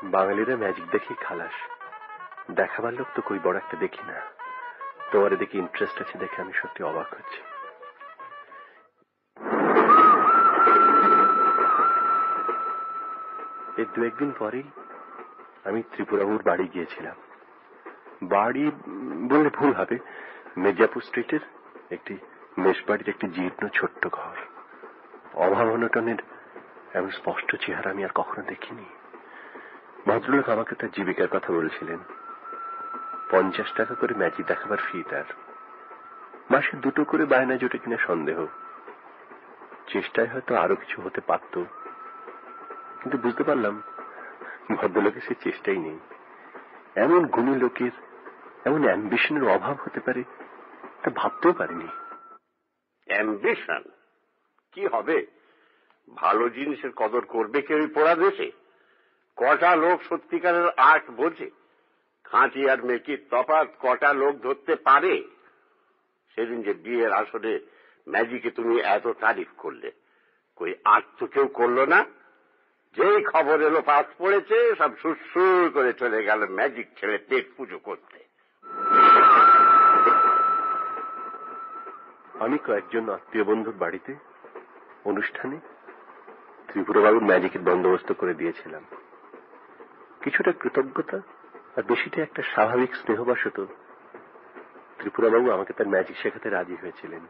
বাঙালিরা 0.02 0.56
ম্যাজিক 0.56 0.90
দেখি 0.90 1.14
খালাস। 1.14 1.52
দেখাবার 2.50 2.92
লোক 2.92 3.06
তো 3.14 3.22
কই 3.22 3.38
বড় 3.42 3.56
একটা 3.56 3.76
দেখি 3.76 4.02
না। 4.02 4.20
তোমার 5.12 5.32
এদিকে 5.32 5.58
ইন্টারেস্ট 5.58 6.00
আছে 6.00 6.18
দেখে 6.18 6.42
আমি 6.42 6.52
সত্যি 6.52 6.84
অবাক 6.84 7.14
হচ্ছি। 7.14 7.49
দু 13.94 14.02
একদিন 14.02 14.32
পরেই 14.38 14.62
আমি 15.64 15.82
ত্রিপুরাবুর 15.82 16.42
বাড়ি 16.42 16.68
গিয়েছিলাম। 16.74 17.16
বাড়ি 18.22 18.70
বললে 19.28 19.48
ভুল 19.48 19.72
হবে। 19.72 19.98
মির্জাপুর 20.56 21.02
স্ট্রিটের 21.02 21.40
একটি 21.90 22.16
মেষবাড়ির 22.58 23.08
একটি 23.08 23.28
জীর্ণ 23.28 23.68
ছোট্ট 23.68 24.08
ঘর। 24.08 24.34
অভাব 25.34 25.68
অনটনের 25.68 26.16
এমন 26.94 27.10
স্পষ্ট 27.10 27.56
চেহারা 27.56 27.90
আমি 27.90 28.04
আর 28.04 28.08
কখনো 28.14 28.44
দেখিনি। 28.46 28.84
ভদ্রলোক 30.06 30.48
আমাকে 30.48 30.74
তার 30.74 30.90
জীবিকার 30.90 31.28
কথা 31.28 31.52
বলছিলেন। 31.52 31.98
পঞ্চাশ 33.30 33.72
টাকা 33.72 33.94
করে 33.94 34.14
ম্যাজিক 34.14 34.46
দেখাবার 34.46 34.78
ফি 34.78 35.02
তার। 35.10 35.24
মাসে 36.50 36.76
দুটো 36.76 37.04
করে 37.04 37.24
বায়না 37.24 37.56
জোটে 37.56 37.78
কিনা 37.78 37.96
সন্দেহ। 37.96 38.46
চেষ্টায় 39.86 40.26
হয়তো 40.26 40.54
আরও 40.54 40.76
কিছু 40.76 41.02
হতে 41.02 41.20
পারত। 41.20 41.64
কিন্তু 43.02 43.18
বুঝতে 43.18 43.44
পারলাম, 43.44 43.82
ভদ্রলোকের 44.76 45.20
সে 45.20 45.34
চেষ্টাই 45.34 45.76
নেই। 45.76 45.98
এমন 46.96 47.26
গুণী 47.26 47.58
লোকের, 47.58 47.90
এমন 48.64 48.84
অ্যাম্বিশনের 48.84 49.44
অভাব 49.44 49.76
হতে 49.84 50.00
পারে, 50.00 50.24
তা 51.02 51.10
ভাবতেও 51.14 51.52
পারিনি। 51.52 51.88
অ্যাম্বিশন? 53.06 53.82
কি 54.72 54.86
হবে? 54.86 55.26
ভালো 56.14 56.48
জিনিসের 56.48 56.90
কদর 56.96 57.24
করবে 57.24 57.62
কেউ 57.62 57.88
পোড়া 57.94 58.14
দেশে? 58.14 58.52
কটা 59.36 59.76
লোক 59.76 60.02
সত্যিকারের 60.02 60.68
আর্ট 60.68 61.10
বোঝে? 61.10 61.50
খাঁটি 62.24 62.70
আর 62.70 62.84
মেকির 62.84 63.26
তফাৎ 63.30 63.68
কটা 63.80 64.12
লোক 64.12 64.36
ধরতে 64.36 64.76
পারে? 64.76 65.22
সেদিন 66.34 66.62
যে 66.62 66.74
বিয়ের 66.74 67.12
আসরে 67.12 67.60
ম্যাজিকে 68.08 68.50
তুমি 68.50 68.80
এত 68.80 69.06
তারিফ 69.08 69.48
করলে, 69.56 69.92
কই 70.56 70.74
আর্ট 70.84 71.06
তো 71.18 71.26
কেউ 71.26 71.46
করল 71.46 71.84
না? 71.86 72.04
যেই 72.96 73.24
খবর 73.24 73.60
এলো 73.60 73.82
পাস 73.82 74.06
পড়েছে, 74.18 74.74
সব 74.78 74.90
সুরসুর 75.02 75.70
করে 75.74 75.92
চলে 75.92 76.22
গেল 76.22 76.46
ম্যাজিক 76.50 76.86
ছেড়ে 77.00 77.18
পেট 77.18 77.46
পুজো 77.56 77.78
করতে। 77.78 78.18
আমি 82.40 82.58
কয়েকজন 82.58 83.08
আত্মীয় 83.08 83.44
বন্ধুর 83.44 83.74
বাড়িতে, 83.74 84.14
অনুষ্ঠানে 85.04 85.60
ত্রিপুরাবাবুর 86.68 87.24
ম্যাজিকের 87.24 87.60
বন্দোবস্ত 87.60 88.12
করে 88.12 88.34
দিয়েছিলাম। 88.34 88.82
কিছুটা 90.20 90.52
কৃতজ্ঞতা 90.52 91.16
আর 91.76 91.82
বেশিটা 91.82 92.22
একটা 92.22 92.42
স্বাভাবিক 92.42 92.96
স্নেহবশত 92.96 93.66
ত্রিপুরাবাবু 94.98 95.50
আমাকে 95.50 95.72
তার 95.72 95.88
ম্যাজিক 95.88 96.16
শেখাতে 96.16 96.50
রাজি 96.50 96.76
হয়েছিলেন। 96.82 97.20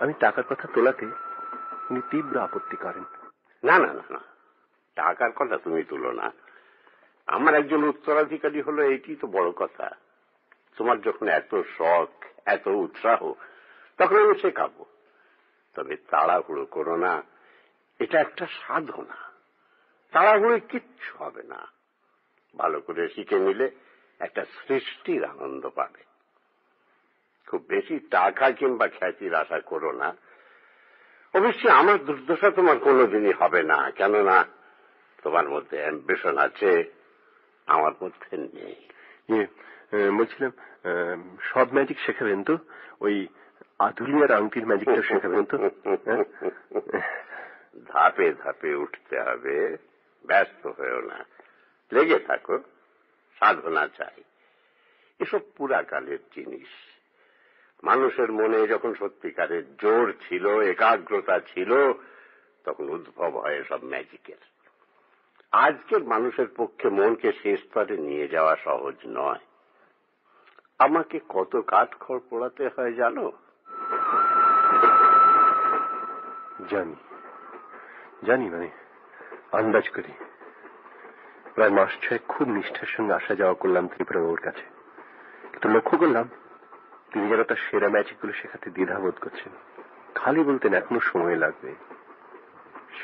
আমি 0.00 0.12
টাকার 0.20 0.44
কথা 0.44 0.68
তোলাতে 0.74 1.06
উনি 1.90 2.00
তীব্র 2.10 2.38
আপত্তি 2.38 2.76
করেন। 2.76 3.19
না 3.64 3.78
না 3.78 3.92
না 3.92 4.02
না। 4.10 4.20
টাকার 4.94 5.32
কথা 5.32 5.58
তুমি 5.58 5.84
তুলো 5.84 6.12
না। 6.12 6.32
আমার 7.26 7.54
একজন 7.54 7.84
উত্তরাধিকারী 7.84 8.60
হলো, 8.60 8.82
এইটি 8.82 9.16
তো 9.16 9.26
বড় 9.26 9.50
কথা। 9.50 9.90
তোমার 10.76 11.00
যখন 11.00 11.28
এত 11.28 11.54
শখ, 11.78 12.24
এত 12.46 12.66
উৎসাহ, 12.66 13.32
তখন 13.98 14.22
আমি 14.22 14.38
শেখাবো। 14.38 14.84
তবে 15.74 15.96
তাড়াহুড়ো 15.96 16.64
করো 16.64 16.96
না। 16.96 17.22
এটা 17.98 18.20
একটা 18.20 18.46
সাধনা। 18.46 19.16
তাড়াহুড়ো 20.10 20.58
কিচ্ছু 20.68 21.24
হবে 21.24 21.42
না। 21.42 21.72
ভালো 22.56 22.80
করে 22.80 23.08
শিখে 23.08 23.38
নিলে 23.38 23.70
একটা 24.18 24.44
সৃষ্টির 24.44 25.24
আনন্দ 25.24 25.68
পাবে। 25.68 26.04
খুব 27.46 27.64
বেশি 27.68 27.98
টাকা 27.98 28.50
কিংবা 28.50 28.88
খ্যাতির 28.88 29.34
আশা 29.34 29.60
করো 29.60 29.92
না। 29.92 30.16
অবশ্যই 31.34 31.70
আমার 31.70 32.04
দুর্দশা 32.04 32.50
তোমার 32.50 32.78
কোনোদিনই 32.78 33.32
হবে 33.32 33.62
না 33.62 33.90
কেননা 33.90 34.46
তোমার 35.22 35.48
মধ্যে 35.48 35.76
অ্যাম্বিশন 35.76 36.38
আছে 36.38 36.84
আমার 37.66 37.92
মধ্যে 38.02 38.36
নেই। 38.36 38.88
ইয়ে 39.28 39.46
বলছিলাম 40.10 40.52
সব 41.42 41.72
ম্যাজিক 41.72 41.98
শেখাবেন 42.00 42.44
তো? 42.44 42.58
ওই 43.00 43.28
আধুলিয়ার 43.78 44.32
আংটির 44.32 44.66
ম্যাজিকটা 44.66 45.02
শেখাবেন 45.02 45.44
তো? 45.44 45.56
হ্যাঁ? 45.58 46.24
ধাপে 47.88 48.32
ধাপে 48.44 48.74
উঠতে 48.74 49.20
হবে 49.20 49.76
ব্যস্ত 50.26 50.66
হয়েও 50.66 51.00
না। 51.00 51.24
লেগে 51.92 52.18
থাকো 52.18 52.58
সাধনা 53.38 53.88
চাই। 53.88 54.24
এসব 55.18 55.40
পুরাকালের 55.56 56.18
জিনিস। 56.36 56.89
মানুষের 57.84 58.32
মনে 58.32 58.66
যখন 58.66 58.94
সত্যিকারের 58.94 59.76
জোর 59.76 60.12
ছিল, 60.28 60.60
একাগ্রতা 60.60 61.40
ছিল, 61.40 61.92
তখন 62.64 62.88
উদ্ভব 62.88 63.36
হয় 63.36 63.64
সব 63.64 63.84
ম্যাজিকের। 63.84 64.36
আজকের 65.52 66.04
মানুষের 66.04 66.46
পক্ষে 66.56 66.88
মনকে 66.88 67.32
সে 67.32 67.56
স্তরে 67.56 67.96
নিয়ে 67.96 68.28
যাওয়া 68.28 68.56
সহজ 68.56 68.94
নয়। 69.06 69.38
আমাকে 70.78 71.20
কত 71.28 71.60
কাঠখড় 71.66 72.18
পোড়াতে 72.30 72.68
হয় 72.76 72.92
জানো? 72.92 73.32
জানি। 76.70 76.94
জানি 78.26 78.50
মানে 78.50 78.70
আন্দাজ 79.52 79.88
করি। 79.88 80.12
প্রায় 81.54 81.70
মাস 81.70 82.08
ছয়েক 82.08 82.20
খুব 82.28 82.48
নিষ্ঠার 82.48 82.86
সঙ্গে 82.86 83.12
আসা 83.12 83.34
যাওয়া 83.34 83.54
করলাম 83.54 83.88
ত্রিপুরা 83.88 84.20
বাবুর 84.20 84.40
কাছে। 84.40 84.62
কিন্তু 85.52 85.68
লক্ষ্য 85.68 85.98
করলাম 85.98 86.28
তিনি 87.12 87.28
যেন 87.28 87.42
তার 87.44 87.56
সেরা 87.56 87.88
ম্যাজিকগুলো 87.88 88.32
শেখাতে 88.32 88.70
দ্বিধাবোধ 88.70 89.14
করছেন। 89.20 89.52
খালি 90.14 90.44
বলতেন 90.44 90.74
এখনও 90.74 91.00
সময় 91.00 91.36
লাগবে। 91.36 91.74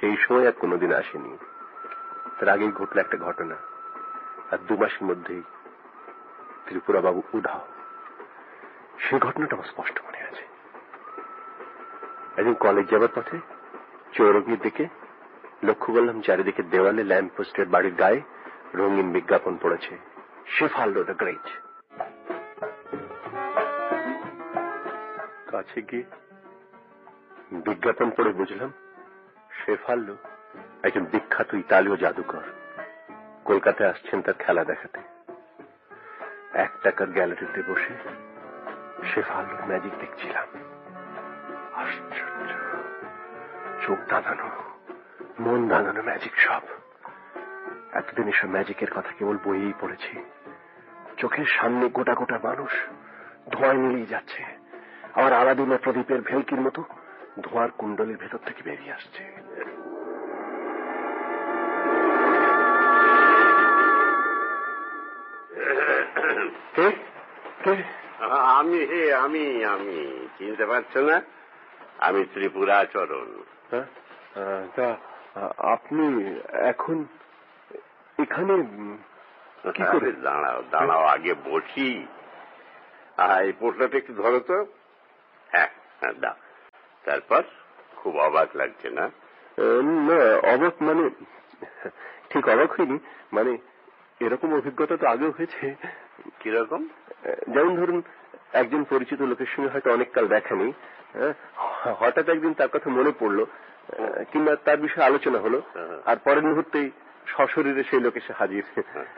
সেই 0.00 0.16
সময় 0.16 0.46
আর 0.46 0.52
কোনোদিন 0.52 0.92
আসেনি। 0.92 1.38
তার 2.40 2.48
আগেই 2.48 2.72
ঘটলো 2.72 3.00
একটা 3.00 3.16
ঘটনা। 3.16 3.54
আর 4.50 4.58
দু 4.68 4.76
মাসের 4.76 5.06
মধ্যেই 5.06 5.42
ত্রিপুরা 6.66 7.00
বাবু 7.00 7.22
উধাও। 7.32 7.66
সেই 8.98 9.18
ঘটনাটা 9.18 9.56
আমার 9.56 9.64
স্পষ্ট 9.64 10.00
মনে 10.06 10.18
আছে। 10.18 10.42
একদিন 12.36 12.54
কলেজ 12.54 12.90
যাবার 12.90 13.08
পথে 13.14 13.38
চৌরঙ্গির 14.12 14.58
দিকে 14.58 14.88
লক্ষ্য 15.64 15.92
করলাম, 15.92 16.20
চারিদিকে 16.20 16.62
দেওয়ালে 16.62 17.04
ল্যাম্প 17.04 17.32
পোস্টের 17.36 17.66
বাড়ির 17.66 17.94
গায়ে 17.94 18.20
রঙিন 18.74 19.12
বিজ্ঞাপন 19.12 19.58
পড়েছে। 19.62 19.98
Shefaldo 20.46 21.04
the 21.04 21.14
great. 21.14 21.65
কাছে 25.56 25.82
গিয়ে 25.82 26.02
বিজ্ঞাপন 27.52 28.10
পড়ে 28.10 28.32
বুঝলাম। 28.32 28.72
শেফাল্লো 29.64 30.16
একজন 30.82 31.04
বিখ্যাত 31.04 31.54
ইতালীয় 31.54 31.96
জাদুকর। 31.96 32.42
কলকাতায় 33.44 33.90
আসছেন 33.90 34.22
তার 34.22 34.34
খেলা 34.34 34.64
দেখাতে। 34.64 35.00
এক 36.54 36.70
টাকার 36.82 37.06
গ্যালারিতে 37.06 37.62
বসে 37.62 37.94
শেফাল্লোর 39.14 39.64
ম্যাজিক 39.66 39.92
দেখছিলাম। 39.98 40.48
আশ্চর্য। 41.74 42.52
চোখ 43.86 44.08
দাঁড়ানো, 44.08 44.50
মন 45.40 45.68
দাঁড়ানো 45.68 46.02
ম্যাজিক 46.02 46.32
সব। 46.36 46.62
এতদিন 47.92 48.28
এসব 48.28 48.48
ম্যাজিকের 48.48 48.90
কথা 48.90 49.12
কেবল 49.18 49.38
বইয়েই 49.44 49.72
পড়েছি। 49.80 50.24
চোখের 51.16 51.44
সামনে 51.44 51.88
গোটা 51.88 52.14
গোটা 52.14 52.38
মানুষ 52.42 52.70
ধোঁয়ায় 53.48 53.78
মিলিয়ে 53.78 54.06
যাচ্ছে। 54.06 54.55
আবার 55.16 55.32
আলাদিনের 55.32 55.78
প্রদীপের 55.78 56.20
ভেলকির 56.20 56.60
মতো 56.60 56.84
ধোঁয়ার 57.42 57.70
কুণ্ডলের 57.70 58.16
ভেতর 58.16 58.38
থেকে 58.46 58.62
বেরিয়ে 58.62 58.92
আসছে। 58.92 59.22
কে? 66.74 66.90
কে? 67.64 67.74
আমি 68.58 68.78
হে 68.84 69.14
আমি 69.14 69.64
আমি। 69.64 70.28
চিনতে 70.38 70.66
পারছ 70.66 70.96
না? 70.96 71.22
আমি 71.98 72.24
ত্রিপুরাচরণ। 72.34 73.28
হ্যাঁ? 73.70 73.86
তা 74.76 74.96
আপনি 75.58 76.34
এখন 76.52 77.04
এখানে 78.18 78.54
কি 79.74 79.82
করে 79.92 80.12
দাঁড়াও 80.12 80.62
দাঁড়াও 80.70 81.04
আগে 81.04 81.34
বসি। 81.34 82.06
আর 83.16 83.44
এই 83.44 83.52
পোটলাটা 83.52 83.98
একটু 83.98 84.14
ধরো 84.14 84.40
তো। 84.40 84.66
হ্যাঁ 85.50 85.70
হ্যাঁ 86.00 86.14
দাও। 86.14 86.36
তারপর 87.04 87.42
খুব 87.96 88.14
অবাক 88.18 88.48
লাগছে 88.56 88.88
না? 88.90 89.04
না 90.08 90.18
অবাক 90.54 90.74
মানে 90.82 91.04
ঠিক 92.30 92.44
অবাক 92.48 92.70
হয়নি 92.72 92.96
মানে 93.32 93.52
এরকম 94.20 94.48
অভিজ্ঞতা 94.54 94.94
তো 94.96 95.06
আগেও 95.06 95.30
হয়েছে। 95.30 95.64
কীরকম? 96.40 96.82
যেমন 97.48 97.72
ধরুন 97.76 97.98
একজন 98.52 98.82
পরিচিত 98.84 99.20
লোকের 99.22 99.50
সঙ্গে 99.54 99.72
হয়তো 99.72 99.88
অনেককাল 99.92 100.24
দেখা 100.28 100.54
নেই 100.54 100.72
হ্যাঁ, 101.14 101.34
হঠাৎ 101.98 102.26
একদিন 102.28 102.52
তার 102.54 102.68
কথা 102.68 102.88
মনে 102.90 103.12
পড়ল 103.20 103.38
কিংবা 104.32 104.52
তার 104.64 104.76
বিষয়ে 104.76 105.04
আলোচনা 105.04 105.38
হলো 105.38 105.58
হ্যাঁ। 105.74 105.98
আর 106.06 106.16
পরের 106.24 106.44
মুহূর্তেই 106.44 106.86
সশরীরে 107.26 107.82
সেই 107.82 108.00
লোক 108.00 108.14
এসে 108.16 108.32
হাজির। 108.32 108.64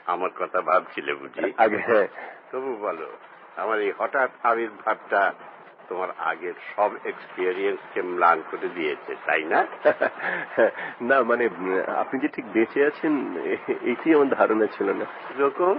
আমার 0.06 0.30
কথা 0.38 0.58
ভাবছিলে 0.60 1.12
বুঝি। 1.14 1.40
আগে 1.58 1.78
হ্যাঁ। 1.78 2.06
তবু 2.52 2.70
বলো 2.76 3.08
আমার 3.56 3.78
এই 3.80 3.92
হঠাৎ 3.98 4.30
আবির্ভাবটা 4.42 5.22
তোমার 5.88 6.11
আগের 6.20 6.55
সব 6.77 6.90
এক্সপিরিয়েন্সকে 7.05 8.03
ম্লান 8.03 8.42
করে 8.51 8.68
দিয়েছে 8.68 9.12
তাই 9.27 9.44
না? 9.44 9.61
না 11.01 11.16
মানে 11.22 11.44
আপনি 11.96 12.16
যে 12.20 12.29
ঠিক 12.29 12.46
বেঁচে 12.53 12.81
আছেন 12.87 13.12
এটি 13.85 14.14
আমার 14.14 14.29
ধারণা 14.29 14.66
ছিল 14.66 14.88
না। 14.92 15.07
এরকম 15.38 15.74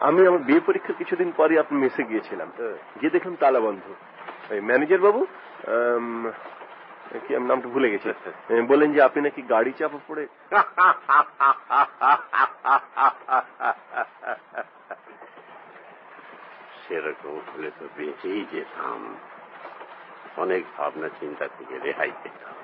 আমি 0.00 0.26
আমার 0.26 0.38
বিয়ে 0.38 0.60
পরীক্ষার 0.60 0.98
কিছুদিন 0.98 1.32
পরে 1.36 1.58
আপনি 1.58 1.76
মেসে 1.78 2.02
গিয়েছিলাম। 2.02 2.48
গিয়ে 3.00 3.10
দেখলাম 3.10 3.34
তালা 3.40 3.60
বন্ধ 3.60 3.84
ম্যানেজার 4.62 4.98
বাবু 4.98 5.20
কি 7.26 7.36
আমি 7.36 7.46
নামটা 7.48 7.68
ভুলে 7.68 7.88
গেছি। 7.90 8.08
এ, 8.48 8.62
বললেন 8.62 8.92
যে 8.92 9.00
আপনি 9.02 9.20
নাকি 9.22 9.42
গাড়ি 9.42 9.72
চাপা 9.72 9.98
পড়ে 10.08 10.24
সেরকম 16.82 17.34
হলে 17.48 17.70
তো 17.78 17.84
বেঁচেই 17.96 18.44
যেতাম। 18.52 19.00
অনেক 20.38 20.64
ভাবনা 20.76 21.08
চিন্তা 21.08 21.48
থেকে 21.48 21.78
রেহাই 21.78 22.12
পেতাম। 22.22 22.54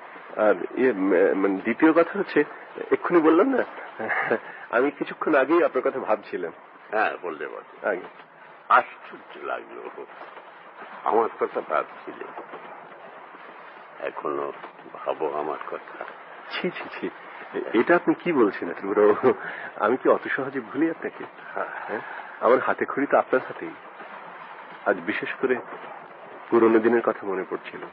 আর 0.43 0.55
ইয়ে 0.77 0.91
মানে 1.33 1.57
দ্বিতীয় 1.57 1.93
কথা 1.93 2.19
হচ্ছে 2.19 2.43
এক্ষুনি 2.91 3.19
বললাম 3.21 3.47
না? 3.49 3.63
আমি 4.71 4.91
কিছুক্ষণ 4.91 5.35
আগেই 5.35 5.63
আপনার 5.63 5.89
কথা 5.89 5.99
ভাবছিলাম। 5.99 6.53
হ্যাঁ 6.91 7.11
বললে 7.21 7.47
বলে 7.47 7.87
আগে। 7.87 8.01
আশ্চর্য 8.69 9.45
লাগল। 9.45 10.05
আমার 11.03 11.29
কথা 11.39 11.61
ভাবছিলে। 11.69 12.25
এখনও 13.99 14.53
ভাবো 14.93 15.33
আমার 15.33 15.57
কথা। 15.71 16.05
ছি 16.51 16.71
ছি 16.71 16.89
ছি। 16.99 17.09
এটা 17.79 17.95
আপনি 17.95 18.13
কি 18.13 18.33
বলছেন 18.33 18.73
আমি 19.79 19.97
কি 19.97 20.09
অত 20.09 20.27
সহজে 20.27 20.59
ভুলি 20.59 20.89
আপনাকে? 20.89 21.23
হ্যাঁ? 21.55 21.99
আমার 22.41 22.59
হাতে 22.59 22.85
খড়ি 22.85 23.07
তো 23.07 23.17
আপনার 23.17 23.41
হাতেই। 23.47 23.69
আজ 24.85 24.97
বিশেষ 25.05 25.29
করে 25.41 25.55
পুরোনো 26.55 26.79
দিনের 26.79 27.01
কথা 27.01 27.27
মনে 27.27 27.43
পড়ছিল। 27.49 27.83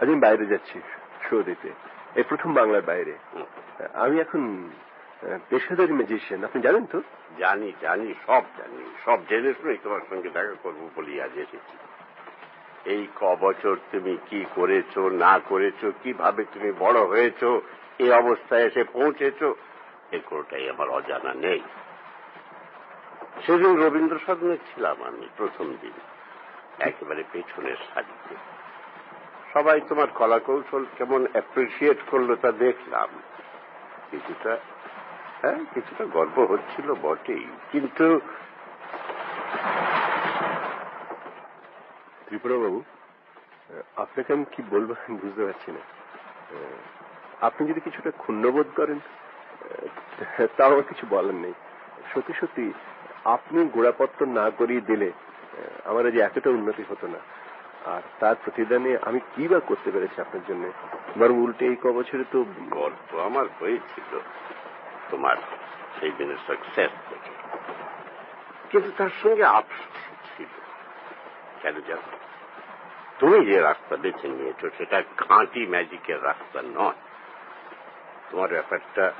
আজ 0.00 0.06
আমি 0.08 0.20
বাইরে 0.20 0.46
যাচ্ছি 0.46 0.80
শো 1.22 1.42
দিতে। 1.42 1.68
এই 2.14 2.22
প্রথম 2.22 2.54
বাংলার 2.54 2.82
বাইরে। 2.82 3.14
আমি 3.94 4.20
এখন 4.20 4.70
পেশাদারি 5.48 5.92
ম্যাজিশিয়ান 5.92 6.44
আপনি 6.44 6.62
জানেন 6.62 6.84
তো? 6.86 7.02
জানি 7.38 7.72
জানি, 7.80 8.14
সব 8.26 8.42
জানি। 8.58 8.82
সব 9.04 9.18
জেনে 9.28 9.54
শুনে 9.54 9.76
তোমার 9.82 10.00
সঙ্গে 10.10 10.28
দেখা 10.28 10.54
করব 10.62 10.88
বলি 10.96 11.20
আজ 11.20 11.38
এসেছি। 11.38 11.76
এই 12.84 13.06
ক 13.14 13.36
বছর 13.40 13.76
তুমি 13.92 14.16
কি 14.30 14.44
করেছ, 14.54 14.98
না 14.98 15.38
করেছ, 15.38 15.80
কীভাবে 16.02 16.44
তুমি 16.44 16.72
বড় 16.78 17.00
হয়েছো 17.02 17.60
এই 17.98 18.10
অবস্থায় 18.12 18.64
এসে 18.66 18.84
পৌঁছেছো, 18.84 19.54
এ 20.12 20.18
কোনোটাই 20.26 20.70
আমার 20.70 20.88
অজানা 20.88 21.34
নেই। 21.34 21.60
সেদিন 23.46 23.72
রবীন্দ্র 23.82 24.18
সদনে 24.26 24.56
ছিলাম 24.56 25.02
আমি 25.02 25.28
প্রথম 25.36 25.66
দিন। 25.80 25.92
একেবারে 26.88 27.22
পেছনের 27.32 27.78
সারিতে। 27.88 28.34
সবাই 29.52 29.78
তোমার 29.90 30.08
কলা 30.18 30.38
কৌশল 30.46 30.82
কেমন 30.98 31.22
অ্যাপ্রিসিয়েট 31.34 31.98
করল 32.10 32.30
তা 32.42 32.50
দেখলাম। 32.64 33.10
কিছুটা 34.10 34.52
হ্যাঁ 35.42 35.60
কিছুটা 35.74 36.04
গর্ব 36.16 36.36
হচ্ছিল 36.52 36.88
বটেই, 37.04 37.44
কিন্তু 37.72 38.06
ত্রিপুরাবাবু, 42.26 42.78
আপনাকে 44.02 44.30
আমি 44.36 44.46
কি 44.54 44.60
বলব 44.72 44.90
বুঝতে 45.22 45.42
পারছি 45.46 45.68
না। 45.76 45.82
আপনি 47.48 47.62
যদি 47.70 47.80
কিছুটা 47.86 48.10
ক্ষুণ্ণবোধ 48.22 48.68
করেন, 48.78 48.98
তাও 50.56 50.70
আমার 50.72 50.88
কিছু 50.90 51.04
বলার 51.14 51.36
নেই। 51.44 51.54
সত্যি 52.12 52.32
সত্যি, 52.40 52.64
আপনি 53.36 53.58
গোড়াপত্র 53.76 54.20
না 54.38 54.46
করিয়ে 54.58 54.86
দিলে 54.90 55.08
আমার 55.84 56.06
আজ 56.06 56.16
এতটা 56.16 56.50
উন্নতি 56.50 56.84
হতো 56.88 57.06
না। 57.06 57.18
আর 57.90 58.00
তার 58.20 58.34
প্রতিদানে 58.44 58.98
আমি 59.02 59.20
কি 59.20 59.48
বা 59.48 59.60
করতে 59.60 59.90
পেরেছি 59.90 60.20
আপনার 60.20 60.44
জন্য? 60.48 60.72
বরং 61.18 61.34
উল্টে 61.34 61.66
এই 61.66 61.76
ক 61.76 61.86
বছরে 61.86 62.24
তো 62.32 62.44
গর্ব 62.70 63.18
আমার 63.20 63.46
হয়েছিল 63.60 64.18
তোমার 65.10 65.36
সেই 66.00 66.12
দিনের 66.18 66.36
সাকসেস 66.46 66.90
কিন্তু 68.70 68.90
তার 68.96 69.08
সঙ্গে 69.22 69.44
আফসোস 69.44 70.36
ছিল। 70.36 70.46
কেন 71.62 71.74
জানো? 71.80 72.16
তুমি 73.18 73.46
যে 73.46 73.60
রাস্তা 73.60 73.96
বেছে 73.96 74.28
নিয়েছো, 74.28 74.70
সেটা 74.78 75.02
খাঁটি 75.16 75.66
ম্যাজিকের 75.66 76.24
রাস্তা 76.24 76.62
নয়। 76.62 76.92
তোমার 78.30 78.48
ব্যাপারটা 78.48 79.12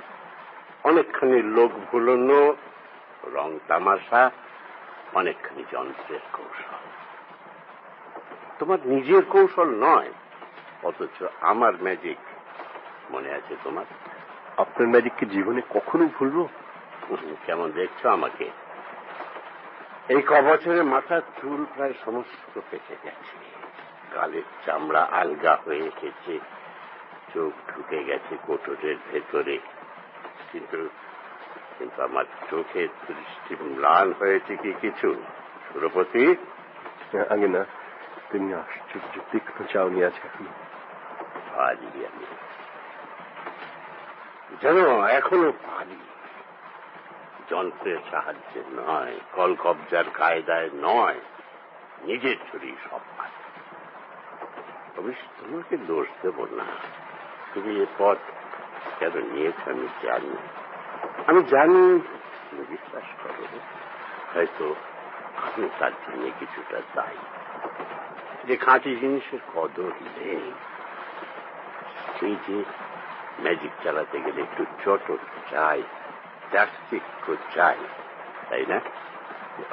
অনেকখানি 0.85 1.43
লোক 1.43 1.71
ভুলনো 1.90 2.57
রং 3.25 3.59
তামাশা 3.69 4.31
অনেকখানি 5.14 5.64
যন্ত্রের 5.73 6.20
কৌশল। 6.33 6.87
তোমার 8.59 8.79
নিজের 8.85 9.23
কৌশল 9.25 9.68
নয় 9.85 10.12
অথচ 10.83 11.23
আমার 11.40 11.73
ম্যাজিক 11.83 12.16
মনে 13.11 13.33
আছে 13.33 13.57
তোমার। 13.64 13.85
আপনার 14.57 14.88
ম্যাজিককে 14.88 15.27
জীবনে 15.27 15.62
কখনো 15.70 16.09
ভুলবো? 16.18 16.49
কেমন 17.46 17.73
দেখছ 17.73 18.07
আমাকে? 18.07 18.51
এই 20.09 20.23
ক 20.23 20.33
বছরে 20.33 20.83
মাথার 20.83 21.20
চুল 21.20 21.64
প্রায় 21.75 21.94
সমস্ত 22.05 22.61
পেকে 22.70 22.96
গেছে। 23.05 23.61
গালের 24.14 24.42
চামড়া 24.66 25.09
আলগা 25.12 25.59
হয়ে 25.64 25.79
এসেছে। 25.79 26.38
চোখ 27.35 27.70
ঢুকে 27.70 28.05
গেছে 28.05 28.37
কোটরের 28.46 28.96
ভেতরে। 29.12 29.59
কিন্তু 30.53 30.88
কিন্তু 31.81 32.03
আমার 32.03 32.25
চোখের 32.51 32.88
দৃষ্টি 33.07 33.57
ম্লান 33.64 34.12
হয়েছে 34.12 34.57
কি 34.57 34.73
কিছু? 34.81 35.14
সুরপতি? 35.73 36.37
আগে 37.31 37.49
না 37.49 37.64
তুমি 38.31 38.55
আশ্চর্য 38.55 39.21
তীক্ষ্ণ 39.33 39.64
চাউনি 39.73 40.05
আছে 40.05 40.21
এখনও। 40.25 40.49
পারি 41.57 42.07
আমি। 42.07 42.27
জানো 44.62 45.07
এখনও 45.07 45.53
পারি 45.53 45.97
যন্ত্রের 47.51 47.99
সাহায্যে 48.11 48.62
নয় 48.71 49.21
কল 49.33 49.55
কবজার 49.55 50.05
কায়দায় 50.14 50.71
নয় 50.75 51.21
নিজের 52.03 52.37
ছড়ি 52.53 52.77
সব 52.90 53.01
পারি 53.19 53.38
অবশ্য 54.99 55.40
তোমাকে 55.40 55.77
দোষ 55.77 56.07
দেব 56.23 56.45
না। 56.51 56.64
তুমি 57.55 57.83
এ 57.83 57.87
পথ 57.99 58.19
কেন 58.99 59.12
নিয়েছ 59.14 59.69
আমি 59.69 59.88
জানি। 60.03 60.37
আমি 61.27 61.41
জানি 61.43 61.81
বিশ্বাস 62.69 63.09
করো 63.23 63.45
হয়তো 64.35 64.75
আমি 65.37 65.69
তার 65.79 65.93
জন্য 65.93 66.31
কিছুটা 66.41 66.81
দায়ী। 66.95 67.17
যে 68.45 68.57
খাঁটি 68.57 68.97
জিনিসের 68.97 69.39
কদর 69.55 69.93
নেই। 70.17 70.53
সেই 72.21 72.37
যে 72.49 72.65
ম্যাজিক 73.41 73.71
চালাতে 73.85 74.21
গেলে 74.21 74.43
একটু 74.43 74.65
চটক 74.85 75.19
চাই 75.51 75.83
চাকচিক্য 76.53 77.37
চাই, 77.55 77.77
তাই 78.51 78.65
না? 78.69 78.81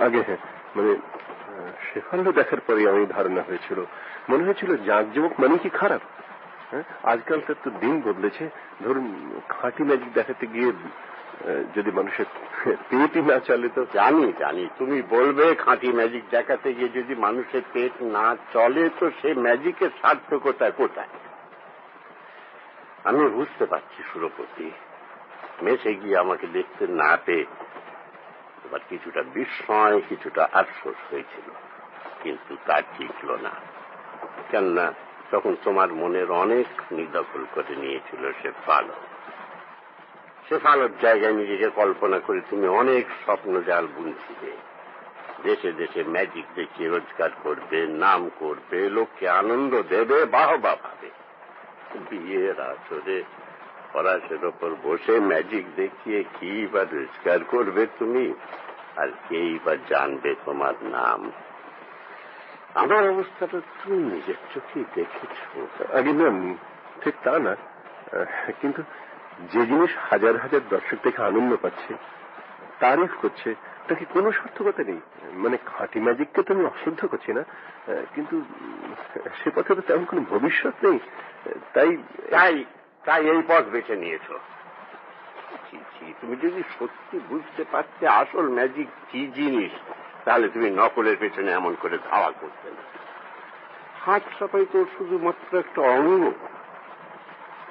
আগে 0.06 0.22
হ্যাঁ 0.22 0.38
মানে 0.76 0.96
শেফাল্য 1.94 2.32
দেখার 2.32 2.62
পরে 2.68 2.90
আমি 2.90 3.06
ধারণা 3.06 3.42
হয়েছিল। 3.42 3.86
মনে 4.30 4.44
হয়েছিল 4.44 4.78
জাঁকজমক 4.86 5.40
মানে 5.40 5.58
কি 5.58 5.70
খারাপ? 5.70 6.02
হ্যাঁ 6.72 6.84
আজকালকার 7.04 7.56
তো 7.64 7.70
দিন 7.70 8.02
বদলেছে। 8.02 8.50
ধরুন, 8.84 9.06
খাঁটি 9.50 9.84
ম্যাজিক 9.84 10.14
দেখাতে 10.14 10.48
গিয়ে 10.48 10.72
যদি 11.76 11.92
মানুষের 11.92 12.26
পেটই 12.90 13.22
না 13.22 13.40
চলে 13.40 13.70
তো 13.76 13.86
জানি 13.94 14.34
জানি। 14.40 14.68
তুমি 14.78 15.02
বলবে, 15.02 15.56
খাঁটি 15.56 15.92
ম্যাজিক 15.92 16.24
দেখাতে 16.30 16.74
গিয়ে 16.74 16.90
যদি 16.90 17.16
মানুষের 17.16 17.62
পেট 17.74 18.04
না 18.04 18.36
চলে, 18.54 18.90
তো 19.00 19.10
সে 19.22 19.34
ম্যাজিকের 19.34 19.90
সার্থকতা 20.02 20.72
কোথায়? 20.72 21.08
আমি 23.04 23.30
বুঝতে 23.30 23.66
পারছি, 23.66 24.04
সুরপতি। 24.14 24.72
মেসে 25.62 25.94
গিয়ে 25.94 26.18
আমাকে 26.18 26.48
দেখতে 26.48 26.88
না 26.88 27.18
পেয়ে 27.26 27.46
এবার 28.66 28.80
কিছুটা 28.90 29.24
বিস্ময়, 29.34 30.02
কিছুটা 30.10 30.50
আফসোস 30.54 31.14
হয়েছিল। 31.14 31.52
কিন্তু 32.24 32.56
তা 32.66 32.82
টিকল 32.82 33.36
না। 33.36 33.52
কেননা 34.52 34.94
তখন 35.32 35.56
তোমার 35.64 35.94
মনের 35.94 36.32
অনেক 36.32 36.94
নিদখল 36.94 37.46
করে 37.52 37.76
নিয়েছিল 37.76 38.32
সে 38.42 38.52
পালক। 38.66 39.17
সে 40.50 40.58
পালক 40.58 40.92
জায়গায় 41.02 41.34
নিজেকে 41.34 41.70
কল্পনা 41.70 42.20
করে 42.20 42.42
তুমি 42.50 42.68
অনেক 42.68 43.06
স্বপ্ন 43.24 43.62
জাল 43.62 43.88
বুনছিলে। 43.88 44.52
দেশে 45.44 45.72
দেশে 45.72 46.04
ম্যাজিক 46.04 46.46
দেখিয়ে 46.56 46.90
রোজগার 46.90 47.30
করবে, 47.44 47.88
নাম 47.88 48.30
করবে, 48.40 48.90
লোককে 48.90 49.30
আনন্দ 49.30 49.82
দেবে, 49.90 50.26
বাহবা 50.26 50.76
পাবে 50.76 51.10
বিয়ের 52.10 52.62
আসরে 52.62 53.24
ফরাসের 53.94 54.46
ওপর 54.46 54.76
বসে 54.84 55.20
ম্যাজিক 55.20 55.76
দেখিয়ে 55.76 56.24
কি 56.24 56.68
বা 56.72 56.86
রোজগার 56.92 57.44
করবে 57.44 57.88
তুমি? 58.00 58.34
আর 58.96 59.08
কেই 59.30 59.60
বা 59.66 59.76
জানবে 59.90 60.36
তোমার 60.46 60.74
নাম? 60.82 61.32
আমার 62.74 63.10
অবস্থাটা 63.10 63.60
তুমি 63.60 64.12
নিজের 64.12 64.36
চোখেই 64.54 64.84
দেখেছ। 64.96 65.84
ঠিক 67.02 67.14
তা 67.24 67.40
না। 67.40 67.56
কিন্তু 68.62 68.84
জিনিস 69.54 69.92
হাজার 70.10 70.36
হাজার 70.44 70.64
দর্শক 70.74 70.98
দেখে 71.06 71.22
আনন্দ 71.30 71.52
পাচ্ছে, 71.64 71.92
তারিফ 72.84 73.14
করছে, 73.22 73.50
তাকে 73.88 74.04
কোনো 74.16 74.28
সার্থকতা 74.40 74.84
নেই। 74.90 75.02
মানে 75.44 75.58
খাঁটি 75.72 76.00
ম্যাজিককে 76.06 76.42
তো 76.44 76.50
আমি 76.54 76.64
করছি 77.14 77.32
না, 77.38 77.44
কিন্তু 78.14 78.36
সে 79.40 79.50
পথে 79.56 79.72
তো 79.78 79.82
তেমন 79.88 80.06
কোনো 80.12 80.22
ভবিষ্যৎ 80.34 80.76
নেই, 80.86 80.98
তাই 81.76 81.90
তাই 82.34 82.54
তাই 83.08 83.22
এই 83.34 83.42
পথ 83.48 83.64
বেছে 83.74 83.96
নিয়েছ। 84.04 84.28
তুমি 86.22 86.36
যদি 86.46 86.62
সত্যি 86.78 87.18
বুঝতে 87.30 87.64
পারতে 87.72 88.04
আসল 88.22 88.46
ম্যাজিক 88.58 88.88
কি 89.10 89.22
জিনিস, 89.38 89.74
তাহলে 90.26 90.48
তুমি 90.50 90.68
নকলের 90.80 91.18
পেছনে 91.20 91.50
এমন 91.52 91.74
করে 91.82 91.98
ধাওয়া 92.10 92.32
করতে 92.42 92.68
না। 92.76 92.84
হাত 94.04 94.24
সাফাই 94.40 94.66
তো 94.72 94.80
শুধুমাত্র 94.98 95.52
একটা 95.58 95.82
অঙ্গ। 95.96 96.24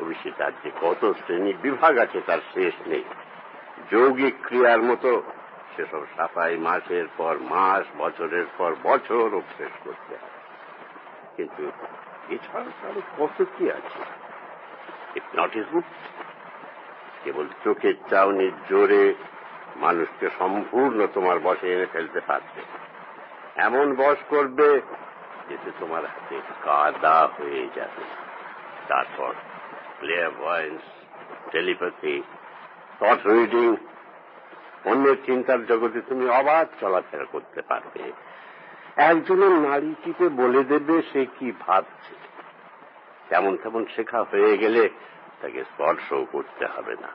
অবশ্যই 0.00 0.32
তার 0.38 0.52
যে 0.64 0.70
কত 0.80 1.12
শ্রেণি 1.12 1.52
বিভাগ 1.52 1.98
আছে 1.98 2.20
তার 2.26 2.38
শেষ 2.54 2.74
নেই। 2.86 3.04
যৌগিক 3.90 4.34
ক্রিয়ার 4.42 4.82
মতো 4.82 5.22
সেসব 5.76 6.02
সাফাই 6.16 6.56
মাসের 6.56 7.04
পর 7.16 7.36
মাস, 7.38 7.84
বছরের 7.98 8.44
পর 8.58 8.74
বছর 8.82 9.36
অভ্যেস 9.36 9.70
করতে 9.84 10.14
হয়। 10.14 10.30
কিন্তু 11.36 11.70
এছাড়া 12.28 12.64
তার 12.82 13.00
কত 13.18 13.44
কি 13.58 13.70
আছে? 13.70 13.98
হিপনটিজম 15.14 15.80
কেবল 17.24 17.46
চোখের 17.64 17.94
চাউনির 18.10 18.52
জোরে 18.70 19.14
মানুষকে 19.76 20.28
সম্পূর্ণ 20.38 21.06
তোমার 21.14 21.38
বসে 21.38 21.74
এনে 21.74 21.86
ফেলতে 21.92 22.20
পারবে 22.20 22.60
এমন 23.56 23.94
বস 23.94 24.16
করবে 24.28 24.80
যেতে 25.48 25.70
তোমার 25.80 26.06
হাতে 26.06 26.40
কাদা 26.64 27.28
হয়ে 27.38 27.68
যাবে। 27.74 28.04
তারপর 28.88 29.34
ভয়েন্স 30.02 30.82
টেলিপ্যাথি 31.50 32.22
থট 32.98 33.26
রিডিং 33.26 33.76
অন্যের 34.84 35.16
চিন্তার 35.26 35.66
জগতে 35.66 36.00
তুমি 36.00 36.28
অবাধ 36.28 36.66
চলাফেরা 36.80 37.24
করতে 37.24 37.62
পারবে। 37.62 38.12
একজনের 38.96 39.50
নারী 39.50 39.94
চিপে 40.04 40.28
বলে 40.28 40.64
দেবে 40.64 41.02
সে 41.12 41.26
কি 41.38 41.52
ভাবছে। 41.60 42.14
তেমন 43.28 43.56
তেমন 43.56 43.84
শেখা 43.96 44.22
হয়ে 44.22 44.58
গেলে 44.58 44.88
তাকে 45.40 45.64
স্পর্শও 45.64 46.26
করতে 46.32 46.66
হবে 46.66 46.94
না। 46.94 47.08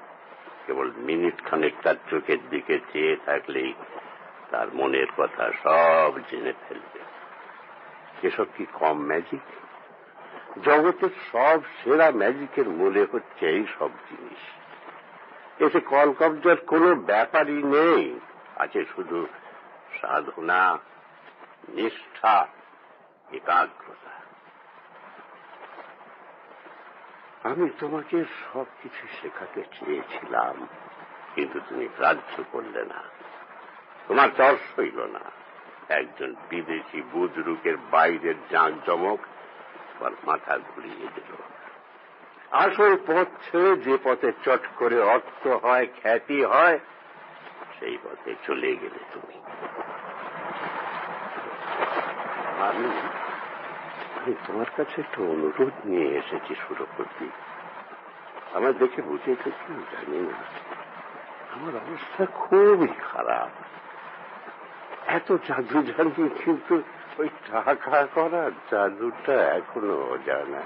কেবল 0.65 0.91
মিনিট 0.97 1.45
খানেক 1.45 1.73
তার 1.83 1.95
চোখের 2.09 2.37
দিকে 2.49 2.79
চেয়ে 2.93 3.15
থাকলেই 3.25 3.73
তার 4.51 4.67
মনের 4.73 5.07
কথা 5.17 5.51
সব 5.63 6.19
জেনে 6.31 6.53
ফেলবে। 6.67 6.99
এসব 8.27 8.45
কি 8.57 8.65
কম 8.73 9.05
ম্যাজিক 9.05 9.41
জগতের 10.63 11.09
সব 11.31 11.61
সেরা 11.83 12.11
ম্যাজিকের 12.11 12.69
মূলে 12.69 13.05
হচ্ছে 13.11 13.49
এই 13.49 13.65
সব 13.79 13.89
জিনিস। 13.89 14.41
এতে 15.61 15.79
কল 15.79 16.13
কবজার 16.19 16.55
কোনো 16.55 16.95
ব্যাপারই 16.95 17.63
নেই। 17.63 18.19
আছে 18.55 18.85
শুধু 18.95 19.27
সাধনা, 20.01 20.77
নিষ্ঠা, 21.69 22.47
একাগ্রতা। 23.31 24.11
আমি 27.49 27.69
তোমাকে 27.79 28.23
সবকিছু 28.53 29.07
শেখাতে 29.21 29.61
চেয়েছিলাম, 29.61 30.67
কিন্তু 31.35 31.59
তুমি 31.69 31.87
গ্রাহ্য 31.97 32.43
করলে 32.51 32.85
না। 32.85 33.03
তোমার 34.07 34.29
চর 34.37 34.55
সইল 34.75 34.99
না। 35.05 35.19
একজন 35.89 36.35
বিদেশি 36.49 37.01
বুজরুকের 37.01 37.77
বাইরের 37.77 38.35
জাঁক 38.51 38.73
জমক 38.85 39.19
তোমার 40.01 40.17
মাথা 40.27 40.57
ঘুরিয়ে 40.57 41.07
দিল। 41.15 41.31
আসল 42.51 42.97
পথ 43.07 43.27
ছেড়ে 43.43 43.75
যে 43.75 43.97
পথে 44.03 44.31
চট 44.45 44.59
করে 44.75 45.01
অর্থ 45.01 45.47
হয়, 45.47 45.87
খ্যাতি 46.01 46.43
হয়, 46.43 46.79
সেই 47.79 47.97
পথে 48.03 48.35
চলে 48.47 48.75
গেলে 48.75 48.99
তুমি। 49.13 49.37
আমি 52.61 54.33
তোমার 54.47 54.65
কাছে 54.77 55.01
একটা 55.01 55.23
অনুরোধ 55.23 55.85
নিয়ে 55.85 56.17
এসেছি, 56.17 56.55
সুরপতি। 56.55 57.29
আমার 58.53 58.73
দেখে 58.73 59.01
বুঝে 59.01 59.35
তো 59.43 59.51
কি 59.51 59.73
জানি 59.91 60.19
না। 60.19 60.37
আমার 61.55 61.75
অবস্থা 61.75 62.25
খুবই 62.25 62.87
খারাপ। 62.87 63.49
এত 65.07 65.37
চাকরি 65.47 65.83
জানি 65.83 66.29
কিন্তু 66.45 66.81
ওই 67.19 67.29
টাকা 67.51 68.05
করার 68.05 68.51
জাদুটা 68.71 69.33
এখনও 69.33 70.13
অজানা 70.13 70.61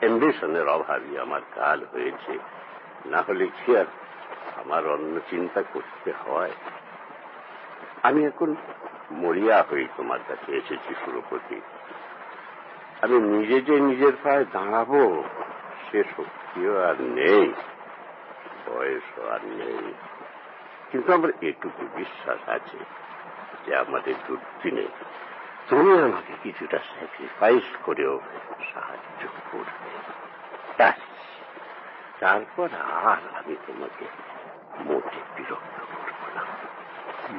অ্যাম্বিশনের 0.00 0.68
অভাবই 0.68 1.18
আমার 1.18 1.40
কাল 1.54 1.84
হয়েছে। 1.92 2.38
না 3.06 3.22
হলে 3.28 3.46
কি 3.46 3.76
আর 3.76 3.84
আমার 4.64 4.86
অন্য 4.86 5.20
চিন্তা 5.30 5.62
করতে 5.62 6.12
হয়? 6.12 6.50
আমি 8.02 8.26
এখন 8.26 8.56
মরিয়া 9.10 9.64
হয়ে 9.70 9.86
তোমার 9.96 10.18
কাছে 10.28 10.56
এসেছি 10.56 10.94
সুরপতি। 11.04 11.60
আমি 13.02 13.20
নিজে 13.20 13.60
যে 13.60 13.80
নিজের 13.80 14.12
পায়ে 14.22 14.44
দাঁড়াবো, 14.52 15.24
সে 15.90 16.04
শক্তিও 16.16 16.84
আর 16.84 17.00
নেই, 17.00 17.52
বয়সও 18.66 19.28
আর 19.28 19.40
নেই। 19.44 19.94
কিন্তু 20.92 21.14
আমার 21.14 21.30
এটুকু 21.40 21.86
বিশ্বাস 21.96 22.48
আছে। 22.48 22.78
যে 23.66 23.76
আমাদের 23.76 24.14
দুর্দিনে 24.26 24.86
তুমি 25.68 26.02
আমাকে 26.02 26.32
কিছুটা 26.42 26.78
স্যাক্রিফাইস 26.78 27.76
করেও 27.82 28.20
সাহায্য 28.74 29.28
করবে। 29.52 29.90
তারপর 32.20 32.68
আর 32.82 33.38
আমি 33.38 33.56
তোমাকে 33.66 34.04
মোটে 34.80 35.20
বিরক্ত 35.36 35.78
করব 35.78 36.34
না। 36.34 36.44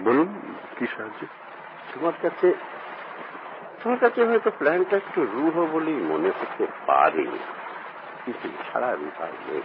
বলুন 0.04 0.56
কি 0.80 0.88
সাহায্য? 0.88 1.28
তোমার 1.94 2.14
কাছে 2.22 2.54
তোমার 3.84 4.00
কাছে 4.00 4.26
হয়তো 4.26 4.52
প্ল্যানটা 4.52 4.98
একটু 4.98 5.26
রূঢ় 5.26 5.66
বলেই 5.66 5.94
মনে 5.94 6.30
হতে 6.30 6.66
পারে। 6.86 7.26
কিন্তু 8.26 8.50
ছাড়া 8.72 8.88
আমি 8.88 9.12
পারলে 9.20 9.62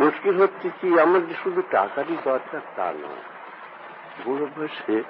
মুশকিল 0.00 0.42
হচ্ছে 0.42 0.70
কি 0.80 1.00
আমার 1.00 1.26
যে 1.26 1.34
শুধু 1.42 1.62
টাকারই 1.70 2.16
দরকার 2.24 2.60
তা 2.76 2.92
নয়। 2.92 3.22
বুড়ো 4.24 4.46
বয়সে 4.56 5.02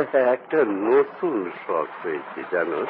একটা 0.00 0.64
নতুন 0.64 1.50
শখ 1.66 1.88
হয়েছে 2.02 2.42
জানো? 2.52 2.86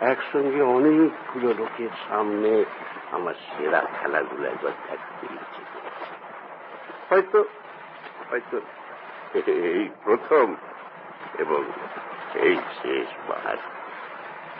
একসঙ্গে 0.00 0.62
অনেকগুলো 0.62 1.54
লোকের 1.58 1.88
সামনে 2.08 2.64
আমার 3.12 3.34
সেরা 3.34 3.80
খেলাগুলো 4.00 4.48
একবার 4.48 4.72
দেখতে 4.90 5.26
ইচ্ছে 5.34 5.62
হয়তো 7.10 7.44
হয়তো 8.30 8.60
এই 9.48 9.88
প্রথম 10.04 10.54
এবং 11.38 11.64
এই 12.34 12.56
শেষবার। 12.82 13.56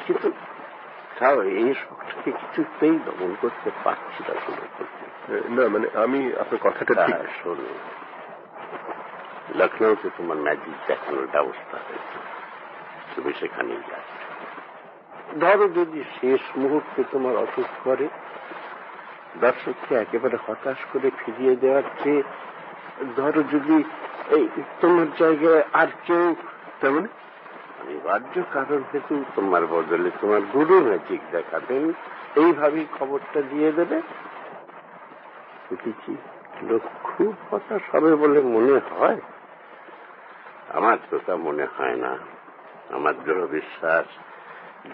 কিন্তু 0.07 0.31
তাও 1.19 1.43
এই 1.43 1.75
শখটাকে 1.75 2.31
কিছুতেই 2.33 2.99
দমন 2.99 3.35
করতে 3.41 3.71
পারছি 3.85 4.25
না 4.29 4.35
করতে 4.35 5.51
না 5.51 5.69
মানে 5.69 5.89
আমি 5.95 6.33
আপনার 6.41 6.61
কথাটা 6.61 7.07
ঠিক 7.07 7.15
হ্যাঁ, 7.15 7.27
শোনো 9.57 9.64
লখনৌতে 9.64 10.09
তোমার 10.19 10.38
ম্যাজিক 10.47 10.77
দেখানোর 10.88 11.27
ব্যবস্থা 11.35 11.77
হয়েছে, 11.87 12.19
তুমি 13.14 13.31
সেখানেই 13.40 13.83
যাচ্ছ 13.90 14.12
ধরো 15.42 15.66
যদি 15.79 16.01
শেষ 16.19 16.42
মুহূর্তে 16.62 17.01
তোমার 17.12 17.35
অসুখ 17.45 17.69
করে, 17.87 18.07
দর্শককে 19.45 19.92
একেবারে 20.05 20.37
হতাশ 20.47 20.81
করে 20.92 21.09
ফিরিয়ে 21.21 21.55
দেওয়ার 21.62 21.87
চেয়ে, 22.01 22.23
ধরো 23.19 23.40
যদি 23.55 23.77
তোমার 24.81 25.09
জায়গায় 25.21 25.62
আর 25.81 25.90
কেউ 26.07 26.25
তেমন 26.81 27.05
অনিবার্য 27.81 28.35
কারণ 28.57 28.81
হেতু 28.90 29.14
তোমার 29.37 29.62
বদলে 29.75 30.11
তোমার 30.21 30.42
গুরু 30.55 30.77
ম্যাজিক 30.88 31.21
দেখাবেন, 31.37 31.83
এইভাবেই 32.42 32.87
খবরটা 32.99 33.40
দিয়ে 33.51 33.71
দেবে। 33.79 33.99
লোক 36.69 36.85
খুব 37.09 37.33
হতাশ 37.49 37.83
হবে 37.92 38.11
বলে 38.23 38.38
মনে 38.55 38.77
হয়? 38.90 39.21
আমার 40.75 40.97
তো 41.11 41.19
তা 41.27 41.37
মনে 41.37 41.65
হয় 41.65 41.97
না। 41.97 42.19
আমার 42.91 43.25
দৃঢ় 43.25 43.47
বিশ্বাস 43.47 44.07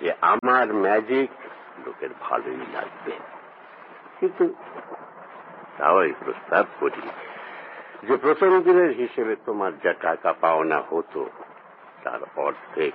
যে 0.01 0.13
আমার 0.21 0.75
ম্যাজিক 0.75 1.31
লোকের 1.87 2.09
ভালোই 2.21 2.67
লাগবে। 2.73 3.13
কিন্তু 4.21 4.55
তাও 5.79 6.03
এই 6.03 6.13
প্রস্তাব 6.25 6.67
করি 6.81 7.09
যে 8.07 8.17
প্রথম 8.17 8.63
দিনের 8.63 8.91
হিসেবে 8.91 9.37
তোমার 9.47 9.79
যা 9.79 9.93
টাকা 9.93 10.33
পাওনা 10.33 10.83
হতো, 10.91 11.31
তার 12.05 12.21
অর্ধেক 12.37 12.95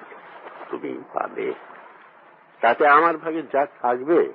তুমি 0.69 1.03
পাবে। 1.13 1.53
তাতে 2.61 2.87
আমার 2.87 3.17
ভাগে 3.17 3.41
যা 3.41 3.65
থাকবে, 3.81 4.33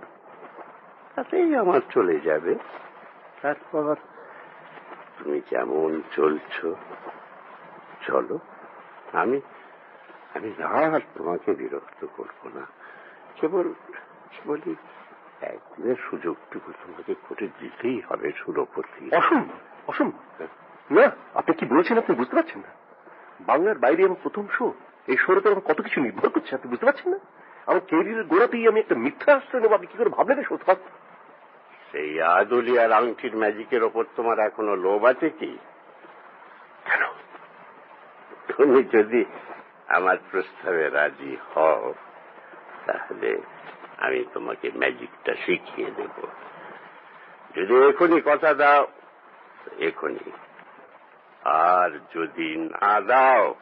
তাতেই 1.14 1.56
আমার 1.56 1.80
চলে 1.90 2.20
যাবে। 2.20 2.54
তারপর 3.42 3.94
তুমি 5.18 5.40
যেমন 5.50 6.02
চলছ 6.16 6.66
চলো। 8.06 8.38
আমি 9.12 9.40
আমি 10.34 10.62
আর 10.62 11.00
তোমাকে 11.14 11.54
বিরক্ত 11.54 12.06
করব 12.16 12.48
না। 12.54 12.66
কেবল 13.40 13.72
কেবলই 14.30 14.74
একদিনের 15.40 15.96
সুযোগটুকু 16.10 16.72
তোমাকে 16.72 17.14
করে 17.28 17.48
দিতেই 17.60 18.02
হবে 18.08 18.32
সুরপতি 18.36 19.16
অসম্ভব 19.16 19.58
অসম্ভব। 19.86 20.46
না 20.90 21.10
আপনি 21.34 21.54
কি 21.54 21.66
বলছেন 21.66 21.98
আপনি 21.98 22.16
বুঝতে 22.16 22.34
পারছেন 22.34 22.58
না? 22.58 22.68
বাংলার 23.40 23.78
বাইরে 23.78 24.04
আমার 24.04 24.16
প্রথম 24.22 24.46
শো 24.58 24.72
এই 25.06 25.16
শোর 25.16 25.38
উপর 25.38 25.50
আমার 25.50 25.60
কত 25.60 25.80
কিছু 25.80 26.00
নির্ভর 26.00 26.28
করছে 26.28 26.54
আপনি 26.54 26.70
বুঝতে 26.70 26.86
পারছেন 26.86 27.12
না? 27.12 27.18
আমার 27.66 27.80
কেরিয়ারের 27.80 28.24
গোড়াতেই 28.24 28.68
আমি 28.68 28.80
একটা 28.80 28.94
মিথ্যা 28.94 29.34
আশ্রয় 29.34 29.60
নেব 29.60 29.72
আপনি 29.72 29.86
কি 29.86 29.98
করে 29.98 30.08
ভাবলেন 30.08 30.42
সত্য? 30.42 30.74
সেই 31.92 32.22
আদুলিয়ার 32.22 32.92
আংটির 32.92 33.36
ম্যাজিকের 33.36 33.82
ওপর 33.82 34.04
তোমার 34.16 34.38
এখনও 34.38 34.76
লোভ 34.76 35.04
আছে 35.04 35.30
কি? 35.30 35.58
তুমি 38.56 38.82
যদি 38.82 39.24
আমার 39.88 40.16
প্রস্তাবে 40.30 40.88
রাজি 40.88 41.36
হও, 41.54 41.94
তাহলে 42.86 43.30
আমি 43.98 44.24
তোমাকে 44.34 44.70
ম্যাজিকটা 44.74 45.32
শিখিয়ে 45.46 45.90
দেব। 45.96 46.16
যদি 47.54 47.74
এখনই 47.88 48.20
কথা 48.24 48.54
দাও, 48.54 48.86
এখনই। 49.78 50.30
আর 51.44 51.90
যদি 52.14 52.48
না 52.56 53.00
দাও, 53.00 53.54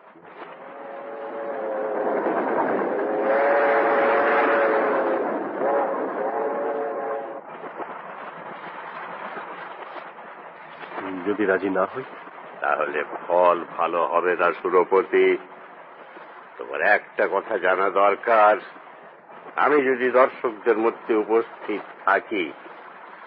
যদি 11.26 11.44
রাজি 11.44 11.70
না 11.70 11.85
হই 11.85 12.05
তাহলে 12.61 13.05
ফল 13.29 13.64
ভালো 13.79 14.07
হবে 14.07 14.37
না, 14.37 14.53
সুরপতি। 14.53 15.38
তোমার 16.59 16.81
একটা 16.81 17.29
কথা 17.33 17.59
জানা 17.59 17.90
দরকার। 17.90 18.57
আমি 19.57 19.83
যদি 19.83 20.11
দর্শকদের 20.11 20.79
মধ্যে 20.79 21.14
উপস্থিত 21.14 21.81
থাকি, 22.05 22.53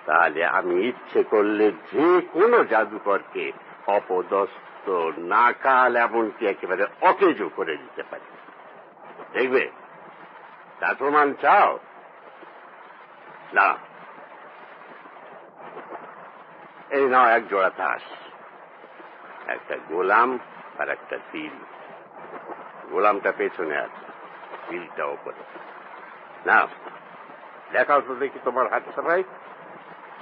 তাহলে 0.05 0.45
আমি 0.45 0.75
ইচ্ছে 0.75 1.23
করলে 1.23 1.71
যে 1.71 2.21
কোনো 2.33 2.63
জাদুকরকে 2.63 3.51
অপদস্থ, 3.87 4.89
নাকাল, 5.17 5.95
এমনকি 5.95 6.47
একেবারে 6.47 6.85
অকেজো 7.01 7.49
করে 7.55 7.77
দিতে 7.77 8.03
পারি। 8.03 8.37
দেখবে? 9.33 9.69
তা 10.79 10.93
প্রমাণ 10.93 11.33
চাও? 11.33 11.79
না। 13.53 13.75
এই 16.89 17.09
নাও 17.09 17.27
এক 17.27 17.47
জোড়া 17.47 17.69
তাস। 17.69 18.22
একটা 19.47 19.77
গোলাম 19.89 20.39
আর 20.79 20.89
একটা 20.89 21.17
তিল। 21.31 21.51
গোলামটা 22.91 23.31
পেছনে 23.37 23.77
আছে, 23.77 24.05
তিলটা 24.69 25.05
ওপরে। 25.05 25.43
না 26.45 26.67
দেখাও 27.71 28.01
তো 28.01 28.15
দেখি 28.15 28.39
তোমার 28.43 28.69
হাত 28.69 28.83
সবাই 28.95 29.23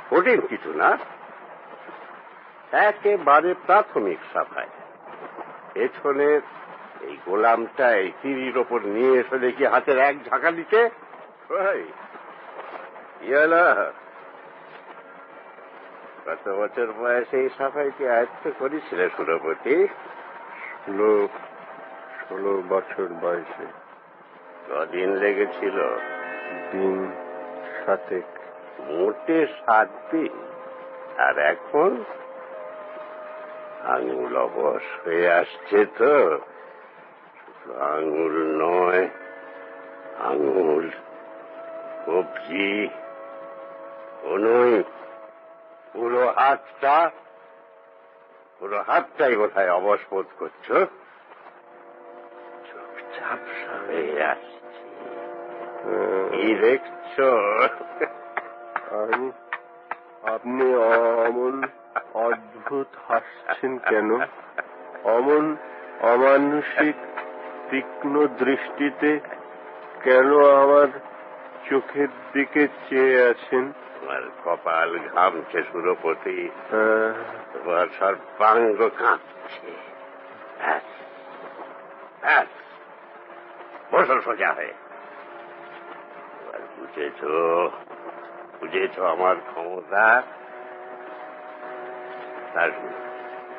কঠিন 0.10 0.42
কিছু 0.48 0.74
না। 0.74 0.98
একেবারে 2.72 3.54
প্রাথমিক 3.54 4.18
সাফাই। 4.34 4.68
পেছনের 5.74 6.42
এই 7.02 7.18
গোলামটা 7.26 7.96
এই 7.96 8.12
তিরির 8.22 8.58
ওপর 8.58 8.82
নিয়ে 8.82 9.20
এসে 9.20 9.40
দেখি 9.40 9.66
হাতের 9.66 9.98
এক 9.98 10.16
ঝাঁকা 10.30 10.52
দিতে 10.52 10.90
কত 16.26 16.50
বছর 16.50 16.88
বয়সে 17.00 17.38
এই 17.38 17.50
সাফাইকে 17.58 18.10
আয়ত্ত 18.10 18.50
করেছিলে 18.60 19.10
সুরপতি 19.10 19.88
ষোলো 20.86 21.28
ষোলো 22.20 22.64
বছর 22.70 23.08
বয়সে। 23.22 23.66
কদিন 24.70 25.16
লেগেছিল? 25.16 25.78
দিন 26.72 27.12
সাতেক। 27.86 28.24
মোটে 28.80 29.48
সাত 29.48 29.90
দিন। 30.12 30.34
আর 31.18 31.38
এখন? 31.38 32.04
আঙুল 33.86 34.38
অবশ 34.38 35.08
হয়ে 35.08 35.32
আসছে 35.32 35.86
তো। 35.86 36.40
আঙুল 37.80 38.36
নয় 38.62 39.08
আঙুল 40.20 40.90
কবজি 42.06 42.88
কোনই 44.22 44.84
পুরো 45.94 46.24
হাতটা 46.36 46.96
পুরো 48.62 48.78
হাতটাই 48.88 49.34
কোথায় 49.36 49.70
অবশ 49.70 50.00
বোধ 50.12 50.28
করছ? 50.40 50.68
চুপচাপ 52.68 53.42
হয়ে 53.88 54.24
আসছে। 54.24 54.60
কি 56.32 56.50
দেখছ? 56.56 57.16
আপনি 60.36 60.66
অমন 61.26 61.56
অদ্ভুত 62.14 62.90
হাসছেন 63.08 63.74
কেন? 63.90 64.10
অমন 65.16 65.46
অমানসিক 66.14 66.98
তীক্ষ্ণ 67.70 68.14
দৃষ্টিতে 68.40 69.12
কেন 70.04 70.30
আমার 70.56 70.90
চোখের 71.70 72.12
দিকে 72.34 72.64
চেয়ে 72.90 73.18
আছেন? 73.24 73.64
তোমার 74.12 74.32
কপাল 74.46 74.90
ঘামছে 75.10 75.60
সুরপতি 75.64 76.38
আহ, 76.50 77.12
তোমার 77.54 77.88
সর্বাঙ্গ 78.00 78.80
কাঁপছে 79.00 79.70
ব্যাস 80.60 80.86
ব্যাস 82.22 82.50
বসো 83.92 84.16
সোজা 84.22 84.50
হয়ে 84.54 84.74
এবার 86.40 86.62
বুঝেছ 86.74 87.20
বুঝেছ 88.60 88.96
আমার 89.14 89.36
ক্ষমতা 89.48 90.06
তাসগুলো 92.54 92.98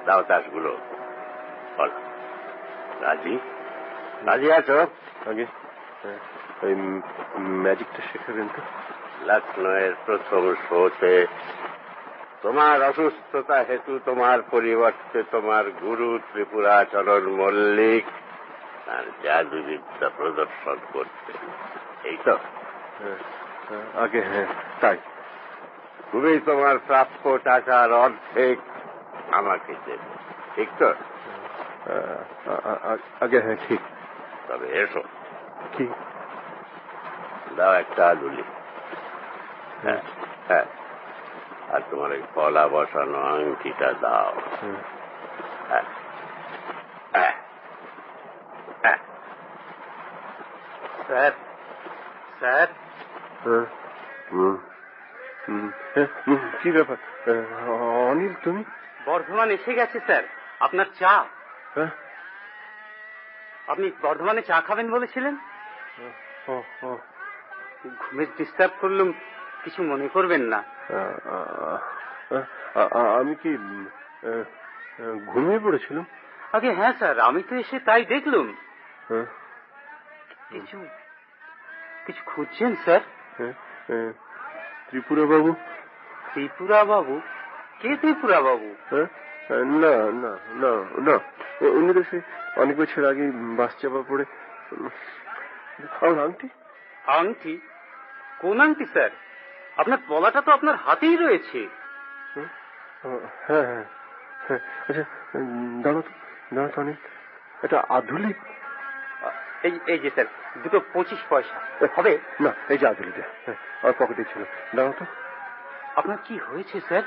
দাও 0.07 0.21
তাসগুলো 0.23 0.73
বলো 1.77 1.99
রাজি 3.03 3.35
রাজি 4.27 4.49
আছো 4.53 4.77
আগে 5.27 5.45
হ্যাঁ, 5.47 5.72
ওই 6.63 6.75
ম্যাজিকটা 7.39 8.03
শেখাবেন 8.13 8.49
তো? 8.49 8.63
লক্ষ্ণৌয়ের 9.25 9.93
প্রথম 10.07 10.55
শোতে 10.69 11.27
তোমার 12.43 12.83
অসুস্থতা 12.83 13.55
হেতু 13.55 13.99
তোমার 14.05 14.43
পরিবর্তে 14.43 15.23
তোমার 15.31 15.71
গুরু 15.71 16.19
ত্রিপুরাচরণ 16.19 17.29
মল্লিক 17.29 18.05
তার 18.87 19.05
জাদুবিদ্যা 19.23 20.11
প্রদর্শন 20.17 20.77
করতে। 20.93 21.33
এই 22.09 22.17
তো। 22.25 22.33
হ্যাঁ, 22.33 23.17
হ্যাঁ, 23.69 24.03
আগে 24.03 24.21
হ্যাঁ 24.21 24.47
তাই। 24.81 24.99
তুমি 26.13 26.41
তোমার 26.47 26.79
প্রাপ্য 26.87 27.39
টাকার 27.45 27.93
অর্ধেক 27.93 28.59
আমাকে 29.33 29.75
দেবে। 29.87 30.17
ঠিক 30.55 30.69
তো? 30.79 30.95
আ- 32.47 32.97
আগে 33.21 33.41
হ্যাঁ 33.41 33.57
ঠিক। 33.69 33.81
তবে 34.49 34.83
এসো। 34.83 35.03
কি? 35.77 35.89
দাও 37.57 37.73
একটা 37.73 38.09
আলুলি 38.09 38.43
হ্যাঁ। 39.83 40.03
হ্যাঁ। 40.49 40.65
আর 41.73 41.81
তোমার 41.91 42.11
ওই 42.11 42.23
কলা 42.35 42.69
বসানো 42.69 43.19
আংটিটা 43.21 43.93
দাও। 44.01 44.33
হ্যাঁ। 45.69 45.83
হ্যাঁ। 47.13 47.33
হ্যাঁ। 48.83 48.99
স্যার। 51.07 51.33
স্যার। 52.41 52.67
হুম, 54.33 54.57
হুম, 55.49 55.71
কি 56.63 56.71
ব্যাপার? 56.73 56.97
অনিল 58.11 58.33
তুমি? 58.45 58.65
বর্ধমান 59.07 59.51
এসে 59.51 59.75
গেছে 59.75 60.01
স্যার। 60.01 60.23
আপনার 60.61 60.87
চা। 61.01 61.25
আপনি 63.69 63.93
বর্ধমানে 64.03 64.43
চা 64.43 64.61
খাবেন 64.61 64.91
বলেছিলেন? 64.91 65.37
ঘুমের 68.01 68.29
ডিস্টার্ব 68.39 68.73
করলুম 68.81 69.09
কিছু 69.65 69.81
মনে 69.91 70.07
করবেন 70.15 70.43
না। 70.53 70.61
আমি 73.21 73.35
কি 73.43 73.51
ঘুমিয়ে 75.33 75.61
পড়েছিলাম? 75.65 76.05
আগে 76.57 76.71
হ্যাঁ 76.79 76.95
স্যার 76.99 77.17
আমি 77.29 77.41
তো 77.49 77.53
এসে 77.63 77.77
তাই 77.89 78.03
দেখলুম। 78.15 78.47
হ্যাঁ, 79.09 79.27
কিছু 80.51 80.77
কিছু 82.07 82.23
খুঁজছেন 82.31 82.73
স্যার। 82.85 83.03
ত্রিপুরা 84.89 85.25
বাবু 85.33 85.51
ত্রিপুরা 86.33 86.81
বাবু 86.91 87.15
কে 87.81 87.91
ত্রিপুরা 88.01 88.39
বাবু 88.49 88.69
না 89.83 89.95
না 90.23 90.33
না 90.63 90.73
না। 91.07 91.15
উনি 91.79 91.91
তো 91.97 92.03
সে 92.11 92.19
অনেক 92.63 92.75
বছর 92.81 93.03
আগে 93.11 93.25
বাস 93.59 93.73
চাপা 93.81 94.01
পড়ে। 94.09 94.25
আমার 95.79 96.25
আংটি? 96.25 96.49
আংটি? 97.07 97.61
কোন 98.39 98.61
আংটি 98.61 98.85
স্যার? 98.85 99.11
আপনার 99.77 99.99
পলাটা 100.09 100.41
তো 100.41 100.53
আপনার 100.53 100.75
হাতেই 100.77 101.17
রয়েছে। 101.17 101.69
হ্যাঁ 103.03 103.65
হ্যাঁ 103.65 103.85
হ্যাঁ। 104.47 104.61
আচ্ছা 104.89 105.05
উম, 105.35 105.83
তো 105.83 106.03
দাঁড়ো 106.55 106.69
তো 106.69 106.81
অনেক 106.81 106.97
এটা 107.63 107.85
আধুলিক 107.89 108.37
এই 109.63 109.79
এই 109.87 109.99
যে 109.99 110.11
স্যার 110.11 110.27
দুটো 110.63 110.81
পঁচিশ 110.93 111.19
পয়সা। 111.29 111.87
হবে? 111.97 112.19
না 112.41 112.53
এই 112.69 112.79
যে 112.79 112.87
আধুলিটা 112.87 113.23
আমার 113.83 113.93
পকেটে 113.99 114.25
ছিল। 114.25 114.45
দাঁড়ো 114.77 114.93
তো। 114.99 115.05
আপনার 115.97 116.19
কি 116.25 116.39
হয়েছে 116.39 116.81
স্যার? 116.81 117.03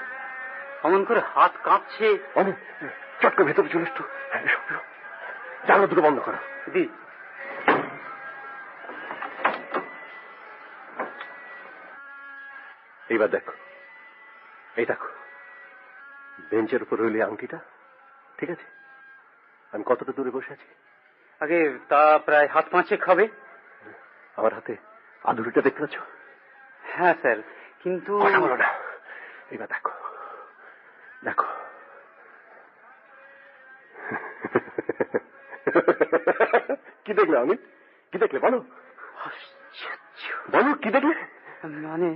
অমন 0.83 1.05
করে 1.05 1.21
হাত 1.35 1.51
কাঁপছে। 1.63 2.17
অনেক 2.35 2.55
চটকা 3.21 3.43
ভেতরে 3.43 3.69
চলে 3.69 3.83
এসো। 3.83 4.03
জানলা 5.67 5.87
দুটো 5.87 6.01
বন্ধ 6.01 6.19
করো। 6.19 6.37
দি 6.73 6.89
এইবার 13.09 13.29
দেখো। 13.29 13.53
এই 14.77 14.85
দেখো। 14.85 15.07
বেঞ্চের 16.49 16.81
উপর 16.83 16.97
রইলে 16.99 17.19
আংটিটা 17.23 17.59
ঠিক 18.37 18.49
আছে? 18.49 18.67
আমি 19.73 19.83
কতটা 19.87 20.11
দূরে 20.17 20.31
বসে 20.31 20.51
আছি? 20.53 20.69
আগে 21.41 21.59
তা 21.89 22.01
প্রায় 22.17 22.47
হাত 22.47 22.65
পাঁচেক 22.71 23.01
হবে। 23.09 23.25
আমার 24.37 24.53
হাতে 24.53 24.75
আধুরিটা 25.25 25.61
দেখতে 25.61 25.79
পাচ্ছ? 25.81 25.97
হ্যাঁ 26.83 27.13
স্যার 27.21 27.37
কিন্তু 27.83 28.11
কথা 28.19 28.39
বলো 28.39 28.55
না। 28.55 28.69
এবার 29.51 29.67
দেখো। 29.67 29.91
দেখো। 31.23 31.47
কি 37.05 37.11
দেখলে 37.13 37.35
অমিত? 37.37 37.61
কি 38.11 38.17
দেখলে 38.17 38.39
বলো? 38.39 38.59
বলো 40.51 40.71
কি 40.83 40.89
দেখলে? 40.95 41.15
মানে 41.87 42.09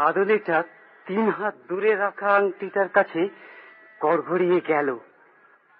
আদলেটা 0.00 0.58
তিন 1.06 1.26
হাত 1.30 1.54
দূরে 1.68 1.92
রাখা 1.94 2.28
আংটিটার 2.34 2.88
কাছে 2.88 3.20
গড়গড়িয়ে 4.00 4.60
গেল 4.68 4.88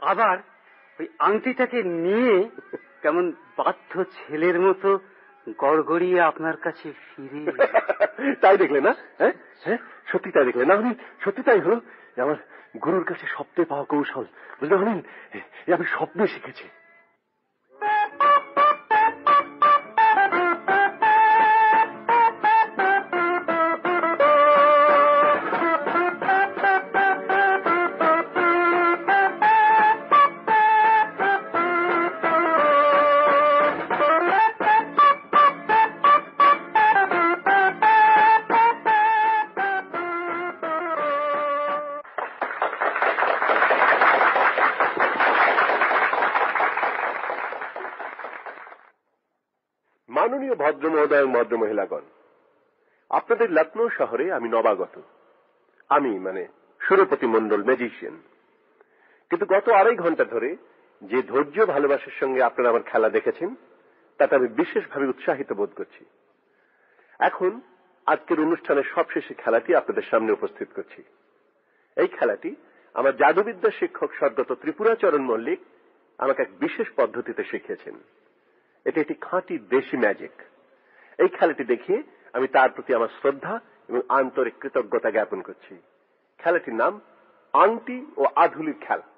আবার 0.02 0.36
ওই 0.98 1.06
আংটিটাকে 1.18 1.78
নিয়ে 1.82 2.36
কেমন 3.02 3.24
বাধ্য 3.58 3.92
ছেলের 4.16 4.60
মতো 4.60 4.88
গড়গড়িয়ে 5.58 6.20
আপনার 6.20 6.56
কাছে 6.56 6.88
ফিরে 7.02 7.42
তাই 8.40 8.56
দেখলে 8.56 8.80
না 8.80 8.92
হ্যাঁ 9.18 9.34
হ্যাঁ 9.62 9.78
সত্যি 10.06 10.30
তাই 10.30 10.44
দেখলে 10.44 10.64
না 10.64 10.74
অনিল 10.74 10.96
সত্যি 11.24 11.42
তাই 11.42 11.60
হলো 11.60 11.76
আমার 12.16 12.38
গুরুর 12.80 13.04
কাছে 13.04 13.24
স্বপ্নে 13.26 13.64
পাওয়া 13.64 13.84
কৌশল 13.84 14.24
বুঝলে 14.60 14.76
এ 15.66 15.70
আমি 15.72 15.86
স্বপ্নে 15.86 16.24
শিখেছি 16.26 16.66
মহোদয় 51.56 51.84
এবং 51.84 51.86
ভদ্র 51.86 51.96
মহিলাগণ। 51.96 52.22
আপনাদের 53.10 53.52
লখনৌ 53.52 53.88
শহরে 53.88 54.32
আমি 54.32 54.48
নবাগত। 54.48 55.00
আমি 55.88 56.18
মানে 56.18 56.46
সুরপতি 56.88 57.26
মন্ডল 57.26 57.64
ম্যাজিশিয়ান। 57.64 58.22
কিন্তু 59.30 59.46
গত 59.46 59.68
আড়াই 59.68 59.96
ঘণ্টা 59.96 60.24
ধরে 60.24 60.56
যে 61.02 61.22
ধৈর্য 61.22 61.66
ভালোবাসার 61.66 62.12
সঙ্গে 62.20 62.42
আপনারা 62.42 62.70
আমার 62.70 62.82
খেলা 62.82 63.08
দেখেছেন, 63.10 63.54
তাতে 64.18 64.34
আমি 64.34 64.48
বিশেষভাবে 64.48 65.06
উৎসাহিত 65.06 65.52
বোধ 65.52 65.70
করছি। 65.76 66.04
এখন 67.18 67.60
আজকের 68.06 68.40
অনুষ্ঠানের 68.40 68.84
সবশেষে 68.94 69.34
খেলাটি 69.34 69.74
আপনাদের 69.74 70.02
সামনে 70.02 70.32
উপস্থিত 70.32 70.68
করছি। 70.76 71.02
এই 71.96 72.06
খেলাটি 72.06 72.56
আমার 72.94 73.16
জাদুবিদ্যা 73.16 73.70
শিক্ষক 73.70 74.12
স্বর্গত 74.14 74.52
ত্রিপুরাচরণ 74.52 75.22
মল্লিক 75.22 75.60
আমাকে 76.18 76.42
এক 76.42 76.58
বিশেষ 76.58 76.86
পদ্ধতিতে 76.96 77.44
শিখিয়েছেন। 77.44 77.94
এটি 78.84 79.00
একটি 79.00 79.14
খাঁটি 79.14 79.58
দেশি 79.58 79.96
ম্যাজিক। 79.96 80.30
এই 81.18 81.28
খেলাটি 81.28 81.64
দেখিয়ে 81.64 82.02
আমি 82.32 82.48
তার 82.48 82.70
প্রতি 82.70 82.94
আমার 82.94 83.08
শ্রদ্ধা 83.08 83.60
এবং 83.88 84.00
আন্তরিক 84.08 84.54
কৃতজ্ঞতা 84.60 85.10
জ্ঞাপন 85.10 85.42
করছি। 85.42 85.78
খেলাটির 86.38 86.74
নাম 86.74 87.00
আংটি 87.52 88.06
ও 88.16 88.24
আধুলির 88.36 88.74
খেলা। 88.80 89.11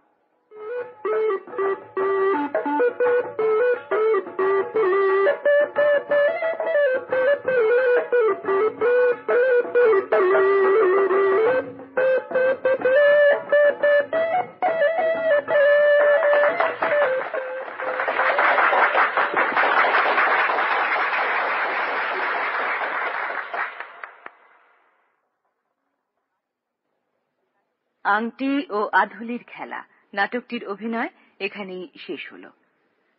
আংটি 28.14 28.52
ও 28.70 28.78
আধুলির 28.92 29.42
খেলা। 29.46 29.80
নাটকটির 30.12 30.62
অভিনয় 30.68 31.10
এখানেই 31.40 31.84
শেষ 31.98 32.22
হল। 32.32 32.44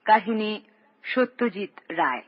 কাহিনী 0.06 0.52
সত্যজিৎ 1.04 1.74
রায়। 1.92 2.24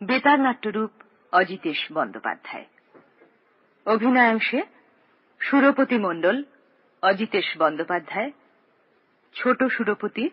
বেতার 0.00 0.38
নাট্যরূপ 0.40 0.92
অজিতেশ 1.32 1.80
বন্দ্যোপাধ্যায়। 1.92 2.66
অভিনয়াংশে 3.86 4.60
সুরপতি 5.40 5.98
মণ্ডল, 5.98 6.36
অজিতেশ 7.02 7.48
বন্দ্যোপাধ্যায়। 7.58 8.30
ছোট 9.34 9.60
সুরপতি 9.64 10.24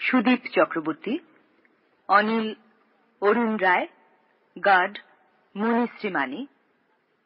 সুদীপ 0.00 0.42
চক্রবর্তী, 0.52 1.14
অনিল 2.08 2.48
অরুণ 3.22 3.52
রায়, 3.56 3.86
গার্ড 4.56 4.94
মণিশ্রী 5.54 6.10
মানি 6.10 6.40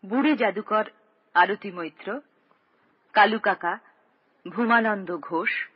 বুড়ি 0.05 0.33
জাদুকর 0.37 0.87
আরতি 1.35 1.70
মৈত্র 1.72 2.09
কালু 3.15 3.39
কাকা, 3.39 3.79
ভূমানন্দ 4.49 5.17
ঘোষ, 5.17 5.69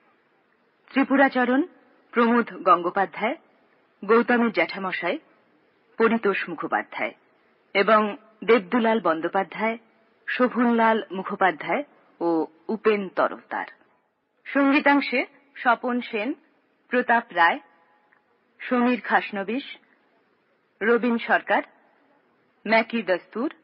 ত্রিপুরাচরণ, 0.90 1.62
প্রমোদ 2.10 2.52
গঙ্গোপাধ্যায়, 2.62 3.36
গৌতমের 4.04 4.52
জ্যাঠামশাই, 4.52 5.18
পরিতোষ 5.98 6.48
মুখোপাধ্যায় 6.48 7.14
এবং 7.74 8.16
দেবদুলাল 8.44 9.00
বন্দ্যোপাধ্যায়, 9.00 9.78
শোভনলাল 10.26 11.02
মুখোপাধ্যায় 11.12 11.84
ও 12.20 12.46
উপেন 12.68 13.08
তরফদার। 13.08 13.66
সঙ্গীতাংশে 14.46 15.26
স্বপন 15.56 16.00
সেন, 16.00 16.34
প্রতাপ 16.88 17.24
রায়, 17.30 17.60
সমীর 18.60 19.00
খাসনবিশ, 19.00 19.76
রবীন 20.82 21.18
সরকার, 21.18 21.62
ম্যাকি 22.66 23.02
দস্তুর, 23.02 23.54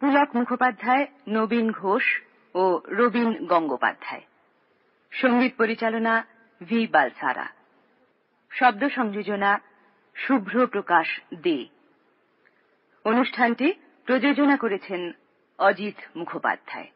পুলক 0.00 0.36
মুখোপাধ্যায়, 0.36 1.06
নবীন 1.28 1.72
ঘোষ 1.72 2.20
ও 2.54 2.80
রবীন 2.88 3.46
গঙ্গোপাধ্যায়। 3.46 4.22
সংগীত 5.12 5.52
পরিচালনা 5.56 6.26
ভি 6.60 6.86
বালসারা। 6.86 7.46
শব্দ 8.50 8.88
সংযোজনা 8.88 9.60
শুভ্র 10.14 10.66
প্রকাশ 10.66 11.20
দে। 11.34 11.66
অনুষ্ঠানটি 13.04 13.72
প্রযোজনা 14.06 14.56
করেছেন 14.56 15.12
অজিত 15.58 15.96
মুখোপাধ্যায়। 16.16 16.90